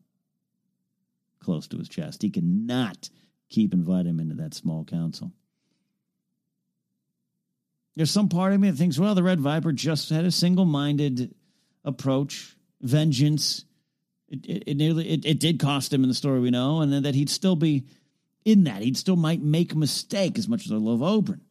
close 1.39 1.67
to 1.67 1.77
his 1.77 1.87
chest. 1.87 2.21
He 2.21 2.29
cannot 2.29 3.09
keep 3.49 3.73
inviting 3.73 4.11
him 4.11 4.19
into 4.19 4.35
that 4.35 4.53
small 4.53 4.83
council. 4.85 5.31
There's 7.99 8.11
some 8.11 8.29
part 8.29 8.53
of 8.53 8.61
me 8.61 8.69
that 8.71 8.77
thinks, 8.77 8.97
well, 8.97 9.13
the 9.13 9.23
Red 9.23 9.41
Viper 9.41 9.73
just 9.73 10.09
had 10.09 10.23
a 10.23 10.31
single 10.31 10.63
minded 10.63 11.35
approach, 11.83 12.55
vengeance. 12.79 13.65
It, 14.29 14.45
it, 14.45 14.63
it 14.67 14.77
nearly 14.77 15.09
it, 15.09 15.25
it 15.25 15.39
did 15.41 15.59
cost 15.59 15.91
him 15.91 16.03
in 16.03 16.07
the 16.07 16.15
story 16.15 16.39
we 16.39 16.49
know, 16.49 16.79
and 16.79 16.93
then 16.93 17.03
that 17.03 17.13
he'd 17.13 17.29
still 17.29 17.57
be 17.57 17.87
in 18.45 18.63
that. 18.63 18.81
He'd 18.83 18.95
still 18.95 19.17
might 19.17 19.41
make 19.41 19.73
a 19.73 19.77
mistake 19.77 20.37
as 20.37 20.47
much 20.47 20.65
as 20.65 20.71
I 20.71 20.75
love 20.75 20.99
Oberyn. 20.99 21.41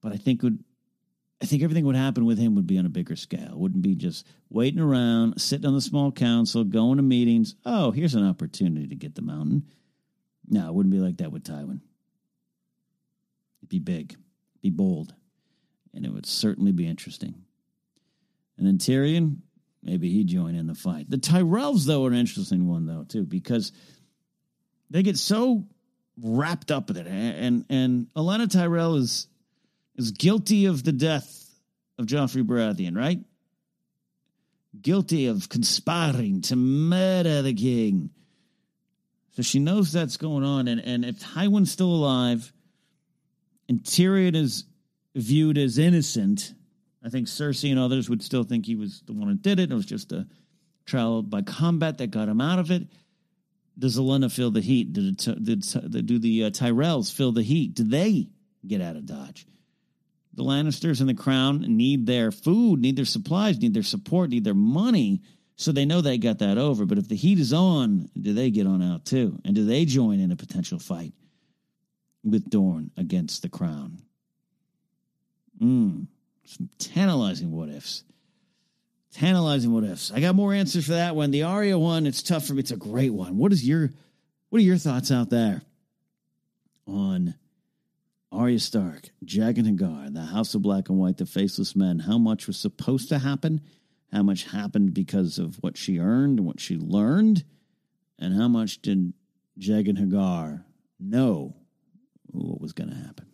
But 0.00 0.12
I 0.12 0.16
think 0.16 0.42
would 0.42 0.64
I 1.40 1.46
think 1.46 1.62
everything 1.62 1.84
would 1.84 1.94
happen 1.94 2.24
with 2.24 2.38
him 2.38 2.56
would 2.56 2.66
be 2.66 2.78
on 2.78 2.86
a 2.86 2.88
bigger 2.88 3.14
scale. 3.14 3.52
Wouldn't 3.54 3.82
be 3.82 3.94
just 3.94 4.26
waiting 4.50 4.80
around, 4.80 5.40
sitting 5.40 5.66
on 5.66 5.74
the 5.74 5.80
small 5.80 6.10
council, 6.10 6.64
going 6.64 6.96
to 6.96 7.04
meetings. 7.04 7.54
Oh, 7.64 7.92
here's 7.92 8.16
an 8.16 8.26
opportunity 8.26 8.88
to 8.88 8.96
get 8.96 9.14
the 9.14 9.22
mountain. 9.22 9.62
No, 10.48 10.66
it 10.66 10.74
wouldn't 10.74 10.92
be 10.92 10.98
like 10.98 11.18
that 11.18 11.30
with 11.30 11.44
Tywin. 11.44 11.82
It'd 13.60 13.68
be 13.68 13.78
big, 13.78 14.16
be 14.60 14.70
bold, 14.70 15.14
and 15.94 16.04
it 16.04 16.12
would 16.12 16.26
certainly 16.26 16.72
be 16.72 16.86
interesting. 16.86 17.34
And 18.56 18.66
then 18.66 18.78
Tyrion, 18.78 19.38
maybe 19.82 20.10
he'd 20.10 20.26
join 20.26 20.54
in 20.54 20.66
the 20.66 20.74
fight. 20.74 21.08
The 21.08 21.18
Tyrells, 21.18 21.86
though, 21.86 22.04
are 22.04 22.10
an 22.10 22.16
interesting 22.16 22.66
one, 22.68 22.86
though, 22.86 23.04
too, 23.08 23.24
because 23.24 23.72
they 24.90 25.02
get 25.02 25.16
so 25.16 25.66
wrapped 26.22 26.70
up 26.70 26.90
in 26.90 26.96
it. 26.96 27.06
And 27.06 27.64
and 27.68 28.08
Olenna 28.14 28.50
Tyrell 28.50 28.96
is 28.96 29.28
is 29.96 30.12
guilty 30.12 30.66
of 30.66 30.82
the 30.84 30.92
death 30.92 31.48
of 31.98 32.06
Joffrey 32.06 32.42
Baratheon, 32.42 32.96
right? 32.96 33.20
Guilty 34.80 35.26
of 35.26 35.48
conspiring 35.48 36.42
to 36.42 36.56
murder 36.56 37.42
the 37.42 37.54
king. 37.54 38.10
So 39.32 39.42
she 39.42 39.58
knows 39.58 39.92
that's 39.92 40.16
going 40.16 40.44
on. 40.44 40.68
And, 40.68 40.80
and 40.80 41.04
if 41.04 41.20
Tywin's 41.20 41.72
still 41.72 41.92
alive 41.92 42.52
and 43.68 43.82
Tyrion 43.82 44.34
is 44.34 44.64
viewed 45.18 45.58
as 45.58 45.78
innocent, 45.78 46.54
I 47.04 47.10
think 47.10 47.26
Cersei 47.26 47.70
and 47.70 47.78
others 47.78 48.08
would 48.08 48.22
still 48.22 48.44
think 48.44 48.66
he 48.66 48.74
was 48.74 49.02
the 49.06 49.12
one 49.12 49.28
who 49.28 49.34
did 49.34 49.60
it. 49.60 49.70
It 49.70 49.74
was 49.74 49.86
just 49.86 50.12
a 50.12 50.26
trial 50.86 51.22
by 51.22 51.42
combat 51.42 51.98
that 51.98 52.10
got 52.10 52.28
him 52.28 52.40
out 52.40 52.58
of 52.58 52.70
it 52.70 52.88
does 53.78 53.98
Olenna 53.98 54.30
feel 54.30 54.50
the 54.50 54.60
heat? 54.60 54.92
Did, 54.92 55.20
it, 55.26 55.44
did 55.90 56.06
do 56.06 56.18
the 56.18 56.44
uh, 56.44 56.50
Tyrells 56.50 57.12
feel 57.12 57.32
the 57.32 57.42
heat? 57.42 57.74
Do 57.74 57.84
they 57.84 58.28
get 58.66 58.80
out 58.80 58.96
of 58.96 59.06
Dodge? 59.06 59.46
The 60.34 60.42
Lannisters 60.42 61.00
and 61.00 61.08
the 61.08 61.14
Crown 61.14 61.60
need 61.60 62.06
their 62.06 62.30
food, 62.30 62.80
need 62.80 62.96
their 62.96 63.04
supplies, 63.04 63.58
need 63.58 63.74
their 63.74 63.82
support, 63.82 64.30
need 64.30 64.44
their 64.44 64.54
money, 64.54 65.22
so 65.56 65.72
they 65.72 65.84
know 65.84 66.00
they 66.00 66.18
got 66.18 66.38
that 66.38 66.58
over. 66.58 66.86
But 66.86 66.98
if 66.98 67.08
the 67.08 67.16
heat 67.16 67.38
is 67.38 67.52
on, 67.52 68.08
do 68.20 68.32
they 68.32 68.50
get 68.50 68.66
on 68.66 68.82
out 68.82 69.04
too? 69.04 69.40
And 69.44 69.54
do 69.54 69.64
they 69.64 69.84
join 69.84 70.20
in 70.20 70.30
a 70.30 70.36
potential 70.36 70.78
fight 70.78 71.12
with 72.22 72.50
Dorne 72.50 72.90
against 72.96 73.42
the 73.42 73.48
Crown? 73.48 74.02
Hmm, 75.58 76.04
some 76.44 76.68
tantalizing 76.78 77.52
what 77.52 77.68
ifs. 77.68 78.04
Tantalizing 79.12 79.72
what 79.72 79.84
ifs. 79.84 80.12
I 80.12 80.20
got 80.20 80.34
more 80.34 80.52
answers 80.52 80.86
for 80.86 80.92
that 80.92 81.16
one. 81.16 81.30
The 81.30 81.42
Arya 81.42 81.78
one, 81.78 82.06
it's 82.06 82.22
tough 82.22 82.46
for 82.46 82.54
me. 82.54 82.60
It's 82.60 82.70
a 82.70 82.76
great 82.76 83.12
one. 83.12 83.36
What 83.36 83.52
is 83.52 83.66
your 83.66 83.90
what 84.50 84.60
are 84.60 84.64
your 84.64 84.78
thoughts 84.78 85.10
out 85.10 85.30
there 85.30 85.62
on 86.86 87.34
Arya 88.32 88.60
Stark, 88.60 89.10
Jaqen 89.24 89.78
H'ghar, 89.78 90.12
the 90.12 90.22
House 90.22 90.54
of 90.54 90.62
Black 90.62 90.88
and 90.88 90.98
White, 90.98 91.16
the 91.16 91.26
Faceless 91.26 91.74
Men? 91.76 91.98
How 92.00 92.18
much 92.18 92.46
was 92.46 92.58
supposed 92.58 93.08
to 93.10 93.18
happen? 93.18 93.60
How 94.12 94.22
much 94.22 94.44
happened 94.44 94.94
because 94.94 95.38
of 95.38 95.56
what 95.56 95.76
she 95.76 95.98
earned 95.98 96.38
and 96.38 96.46
what 96.46 96.60
she 96.60 96.76
learned? 96.76 97.44
And 98.18 98.34
how 98.34 98.48
much 98.48 98.80
did 98.80 99.12
Jaqen 99.58 99.98
H'ghar 99.98 100.64
know 100.98 101.54
what 102.30 102.60
was 102.60 102.72
going 102.72 102.90
to 102.90 102.96
happen? 102.96 103.27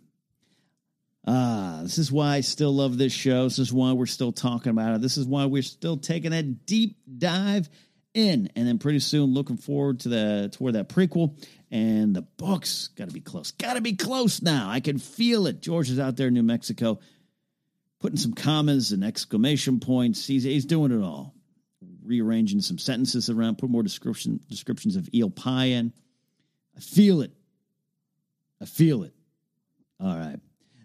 Ah, 1.27 1.81
this 1.83 1.99
is 1.99 2.13
why 2.13 2.35
I 2.35 2.41
still 2.43 2.75
love 2.75 2.99
this 2.99 3.13
show. 3.13 3.45
This 3.45 3.59
is 3.59 3.73
why 3.73 3.93
we're 3.93 4.07
still 4.07 4.33
talking 4.33 4.71
about 4.71 4.95
it. 4.95 5.01
This 5.01 5.17
is 5.17 5.27
why 5.27 5.47
we're 5.47 5.63
still 5.63 5.97
taking 5.97 6.33
that 6.33 6.67
deep 6.67 6.99
dive 7.19 7.69
in. 8.13 8.51
And 8.55 8.69
then 8.69 8.79
pretty 8.79 9.01
soon 9.01 9.33
looking 9.33 9.57
forward 9.57 10.01
to 10.01 10.11
the 10.11 10.51
toward 10.53 10.75
that 10.75 10.89
prequel. 10.89 11.43
And 11.71 12.15
the 12.15 12.23
books 12.23 12.89
gotta 12.97 13.13
be 13.13 13.21
close. 13.21 13.53
Gotta 13.53 13.81
be 13.81 13.95
close 13.95 14.43
now. 14.43 14.69
I 14.69 14.81
can 14.81 14.99
feel 14.99 15.47
it. 15.47 15.63
George 15.63 15.91
is 15.91 15.99
out 15.99 16.17
there 16.17 16.29
in 16.29 16.35
New 16.35 16.43
Mexico 16.43 16.99
putting 18.05 18.19
some 18.19 18.35
commas 18.35 18.93
and 18.93 19.03
exclamation 19.03 19.81
points. 19.81 20.27
He's 20.27 20.43
he's 20.43 20.67
doing 20.67 20.93
it 20.93 21.03
all. 21.03 21.35
Rearranging 22.05 22.61
some 22.61 22.77
sentences 22.77 23.31
around, 23.31 23.57
put 23.57 23.71
more 23.71 23.83
description 23.83 24.41
descriptions 24.51 24.97
of 24.97 25.09
eel 25.15 25.31
pie 25.31 25.69
in. 25.69 25.91
I 26.77 26.81
feel 26.81 27.23
it. 27.23 27.33
I 28.61 28.67
feel 28.67 29.05
it. 29.05 29.15
All 29.99 30.15
right. 30.15 30.39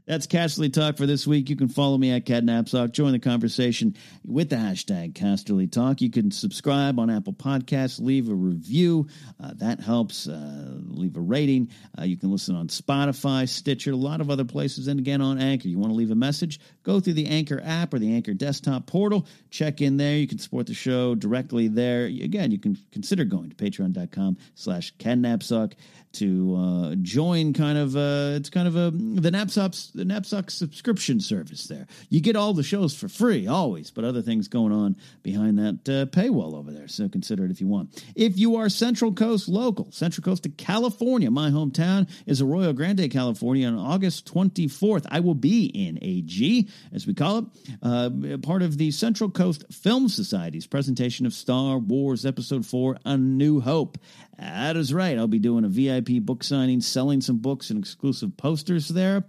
That's 0.09 0.25
Casterly 0.25 0.73
Talk 0.73 0.97
for 0.97 1.05
this 1.05 1.27
week. 1.27 1.51
You 1.51 1.55
can 1.55 1.67
follow 1.67 1.95
me 1.95 2.09
at 2.09 2.25
Cat 2.25 2.43
Knapsack. 2.43 2.93
Join 2.93 3.11
the 3.11 3.19
conversation 3.19 3.95
with 4.25 4.49
the 4.49 4.55
hashtag 4.55 5.13
Casterly 5.13 5.71
Talk. 5.71 6.01
You 6.01 6.09
can 6.09 6.31
subscribe 6.31 6.99
on 6.99 7.11
Apple 7.11 7.33
Podcasts, 7.33 8.01
leave 8.01 8.27
a 8.27 8.33
review. 8.33 9.07
Uh, 9.39 9.51
that 9.57 9.79
helps. 9.79 10.27
Uh, 10.27 10.79
leave 10.87 11.15
a 11.15 11.19
rating. 11.19 11.69
Uh, 11.95 12.05
you 12.05 12.17
can 12.17 12.31
listen 12.31 12.55
on 12.55 12.69
Spotify, 12.69 13.47
Stitcher, 13.47 13.91
a 13.91 13.95
lot 13.95 14.19
of 14.19 14.31
other 14.31 14.45
places, 14.45 14.87
and 14.87 14.99
again 14.99 15.21
on 15.21 15.37
Anchor. 15.37 15.67
You 15.67 15.77
want 15.77 15.91
to 15.91 15.95
leave 15.95 16.09
a 16.09 16.15
message? 16.15 16.59
Go 16.81 16.99
through 16.99 17.13
the 17.13 17.27
Anchor 17.27 17.61
app 17.63 17.93
or 17.93 17.99
the 17.99 18.15
Anchor 18.15 18.33
desktop 18.33 18.87
portal. 18.87 19.27
Check 19.51 19.79
in 19.79 19.97
there. 19.97 20.15
You 20.15 20.27
can 20.27 20.39
support 20.39 20.65
the 20.65 20.73
show 20.73 21.13
directly 21.13 21.67
there. 21.67 22.05
Again, 22.05 22.49
you 22.49 22.57
can 22.57 22.79
consider 22.91 23.25
going 23.25 23.51
to 23.51 23.55
patreon.com 23.55 24.37
slash 24.55 24.91
Cat 24.97 25.19
Knapsack 25.19 25.75
to 26.13 26.55
uh, 26.55 26.95
join 27.03 27.53
kind 27.53 27.77
of, 27.77 27.95
uh, 27.95 28.31
it's 28.35 28.49
kind 28.49 28.67
of 28.67 28.75
a, 28.75 28.89
the 28.89 29.29
Knapsacks 29.29 29.91
the 29.99 30.05
Knapsack 30.05 30.49
subscription 30.49 31.19
service 31.19 31.65
there. 31.67 31.85
You 32.09 32.21
get 32.21 32.37
all 32.37 32.53
the 32.53 32.63
shows 32.63 32.95
for 32.95 33.09
free, 33.09 33.47
always, 33.47 33.91
but 33.91 34.05
other 34.05 34.21
things 34.21 34.47
going 34.47 34.71
on 34.71 34.95
behind 35.23 35.59
that 35.59 35.89
uh, 35.89 36.05
paywall 36.05 36.55
over 36.55 36.71
there. 36.71 36.87
So 36.87 37.09
consider 37.09 37.43
it 37.43 37.51
if 37.51 37.59
you 37.59 37.67
want. 37.67 38.01
If 38.15 38.37
you 38.37 38.55
are 38.55 38.69
Central 38.69 39.11
Coast 39.11 39.49
local, 39.49 39.91
Central 39.91 40.23
Coast 40.23 40.45
of 40.45 40.55
California, 40.55 41.29
my 41.29 41.49
hometown 41.49 42.09
is 42.25 42.41
Arroyo 42.41 42.71
Grande, 42.71 43.11
California 43.11 43.67
on 43.67 43.77
August 43.77 44.33
24th. 44.33 45.05
I 45.11 45.19
will 45.19 45.35
be 45.35 45.65
in 45.65 45.99
AG, 46.01 46.69
as 46.93 47.05
we 47.05 47.13
call 47.13 47.39
it, 47.39 47.45
uh, 47.83 48.37
part 48.37 48.61
of 48.61 48.77
the 48.77 48.91
Central 48.91 49.29
Coast 49.29 49.65
Film 49.69 50.07
Society's 50.07 50.65
presentation 50.65 51.25
of 51.25 51.33
Star 51.33 51.77
Wars 51.77 52.25
Episode 52.25 52.65
4 52.65 52.99
A 53.03 53.17
New 53.17 53.59
Hope. 53.59 53.97
That 54.37 54.77
is 54.77 54.93
right. 54.93 55.17
I'll 55.17 55.27
be 55.27 55.39
doing 55.39 55.65
a 55.65 55.67
VIP 55.67 56.21
book 56.21 56.45
signing, 56.45 56.79
selling 56.79 57.19
some 57.19 57.39
books 57.39 57.69
and 57.69 57.77
exclusive 57.77 58.37
posters 58.37 58.87
there 58.87 59.25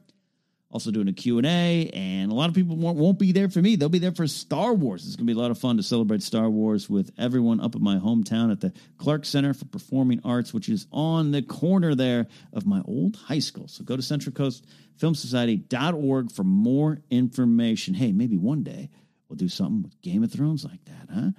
also 0.70 0.90
doing 0.90 1.08
a 1.08 1.12
q&a 1.12 1.90
and 1.92 2.30
a 2.30 2.34
lot 2.34 2.48
of 2.48 2.54
people 2.54 2.76
won't, 2.76 2.96
won't 2.96 3.18
be 3.18 3.32
there 3.32 3.48
for 3.48 3.60
me 3.60 3.76
they'll 3.76 3.88
be 3.88 3.98
there 3.98 4.12
for 4.12 4.26
star 4.26 4.72
wars 4.72 5.06
it's 5.06 5.16
going 5.16 5.26
to 5.26 5.32
be 5.32 5.38
a 5.38 5.42
lot 5.42 5.50
of 5.50 5.58
fun 5.58 5.76
to 5.76 5.82
celebrate 5.82 6.22
star 6.22 6.48
wars 6.48 6.88
with 6.88 7.10
everyone 7.18 7.60
up 7.60 7.74
at 7.74 7.80
my 7.80 7.96
hometown 7.96 8.52
at 8.52 8.60
the 8.60 8.72
clark 8.98 9.24
center 9.24 9.52
for 9.52 9.64
performing 9.66 10.20
arts 10.24 10.54
which 10.54 10.68
is 10.68 10.86
on 10.92 11.30
the 11.32 11.42
corner 11.42 11.94
there 11.94 12.26
of 12.52 12.66
my 12.66 12.80
old 12.86 13.16
high 13.16 13.38
school 13.38 13.68
so 13.68 13.82
go 13.84 13.96
to 13.96 14.02
central 14.02 14.32
coast 14.32 14.64
film 14.96 15.14
society.org 15.14 16.30
for 16.30 16.44
more 16.44 16.98
information 17.10 17.94
hey 17.94 18.12
maybe 18.12 18.36
one 18.36 18.62
day 18.62 18.88
we'll 19.28 19.36
do 19.36 19.48
something 19.48 19.82
with 19.82 20.00
game 20.02 20.22
of 20.22 20.32
thrones 20.32 20.64
like 20.64 20.84
that 20.84 21.08
huh 21.12 21.30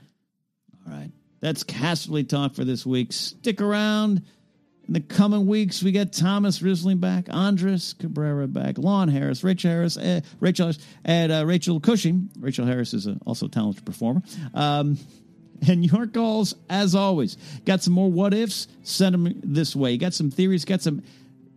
All 0.88 0.94
right. 0.94 1.12
That's 1.42 1.64
Casterly 1.64 2.28
Talk 2.28 2.54
for 2.54 2.64
this 2.64 2.86
week. 2.86 3.12
Stick 3.14 3.62
around. 3.62 4.24
In 4.92 4.96
the 4.96 5.00
coming 5.00 5.48
weeks, 5.48 5.82
we 5.82 5.94
got 5.94 6.12
Thomas 6.12 6.60
Risling 6.60 7.00
back, 7.00 7.28
Andres 7.30 7.96
Cabrera 7.98 8.46
back, 8.46 8.78
Lon 8.78 9.08
Harris, 9.08 9.42
Rachel 9.42 9.72
Harris, 9.72 9.96
uh, 9.96 10.20
Rachel 10.42 10.66
Harris, 10.66 10.80
and 11.06 11.32
uh, 11.32 11.46
Rachel 11.46 11.80
Cushing. 11.80 12.30
Rachel 12.38 12.66
Harris 12.66 12.94
is 12.94 13.08
a, 13.08 13.18
also 13.26 13.46
a 13.46 13.50
talented 13.50 13.86
performer. 13.86 14.22
Um, 14.54 14.98
and 15.66 15.86
your 15.86 16.08
calls, 16.08 16.56
as 16.70 16.94
always. 16.94 17.38
Got 17.64 17.82
some 17.82 17.94
more 17.94 18.12
what 18.12 18.34
ifs? 18.34 18.68
Send 18.84 19.14
them 19.14 19.40
this 19.46 19.78
way. 19.78 19.96
Got 19.96 20.14
some 20.14 20.30
theories, 20.30 20.66
got 20.66 20.82
some 20.82 21.04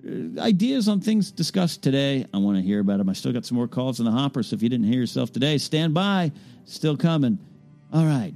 uh, 0.06 0.40
ideas 0.40 0.88
on 0.88 1.00
things 1.00 1.32
discussed 1.32 1.82
today. 1.82 2.26
I 2.32 2.38
want 2.38 2.58
to 2.58 2.62
hear 2.62 2.78
about 2.78 2.98
them. 2.98 3.08
I 3.08 3.14
still 3.14 3.32
got 3.32 3.44
some 3.44 3.56
more 3.56 3.66
calls 3.66 3.98
in 3.98 4.04
the 4.04 4.12
hopper, 4.12 4.44
so 4.44 4.54
if 4.54 4.62
you 4.62 4.68
didn't 4.68 4.86
hear 4.86 5.00
yourself 5.00 5.32
today, 5.32 5.58
stand 5.58 5.92
by. 5.92 6.30
Still 6.66 6.96
coming. 6.96 7.40
All 7.92 8.04
right, 8.04 8.32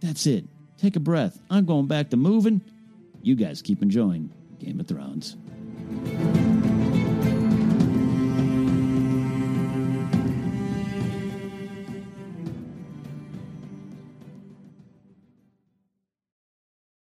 that's 0.00 0.26
it. 0.26 0.46
Take 0.78 0.96
a 0.96 1.00
breath. 1.00 1.38
I'm 1.48 1.64
going 1.64 1.86
back 1.86 2.10
to 2.10 2.16
moving. 2.16 2.60
You 3.22 3.36
guys 3.36 3.62
keep 3.62 3.82
enjoying 3.82 4.32
Game 4.58 4.80
of 4.80 4.88
Thrones. 4.88 5.36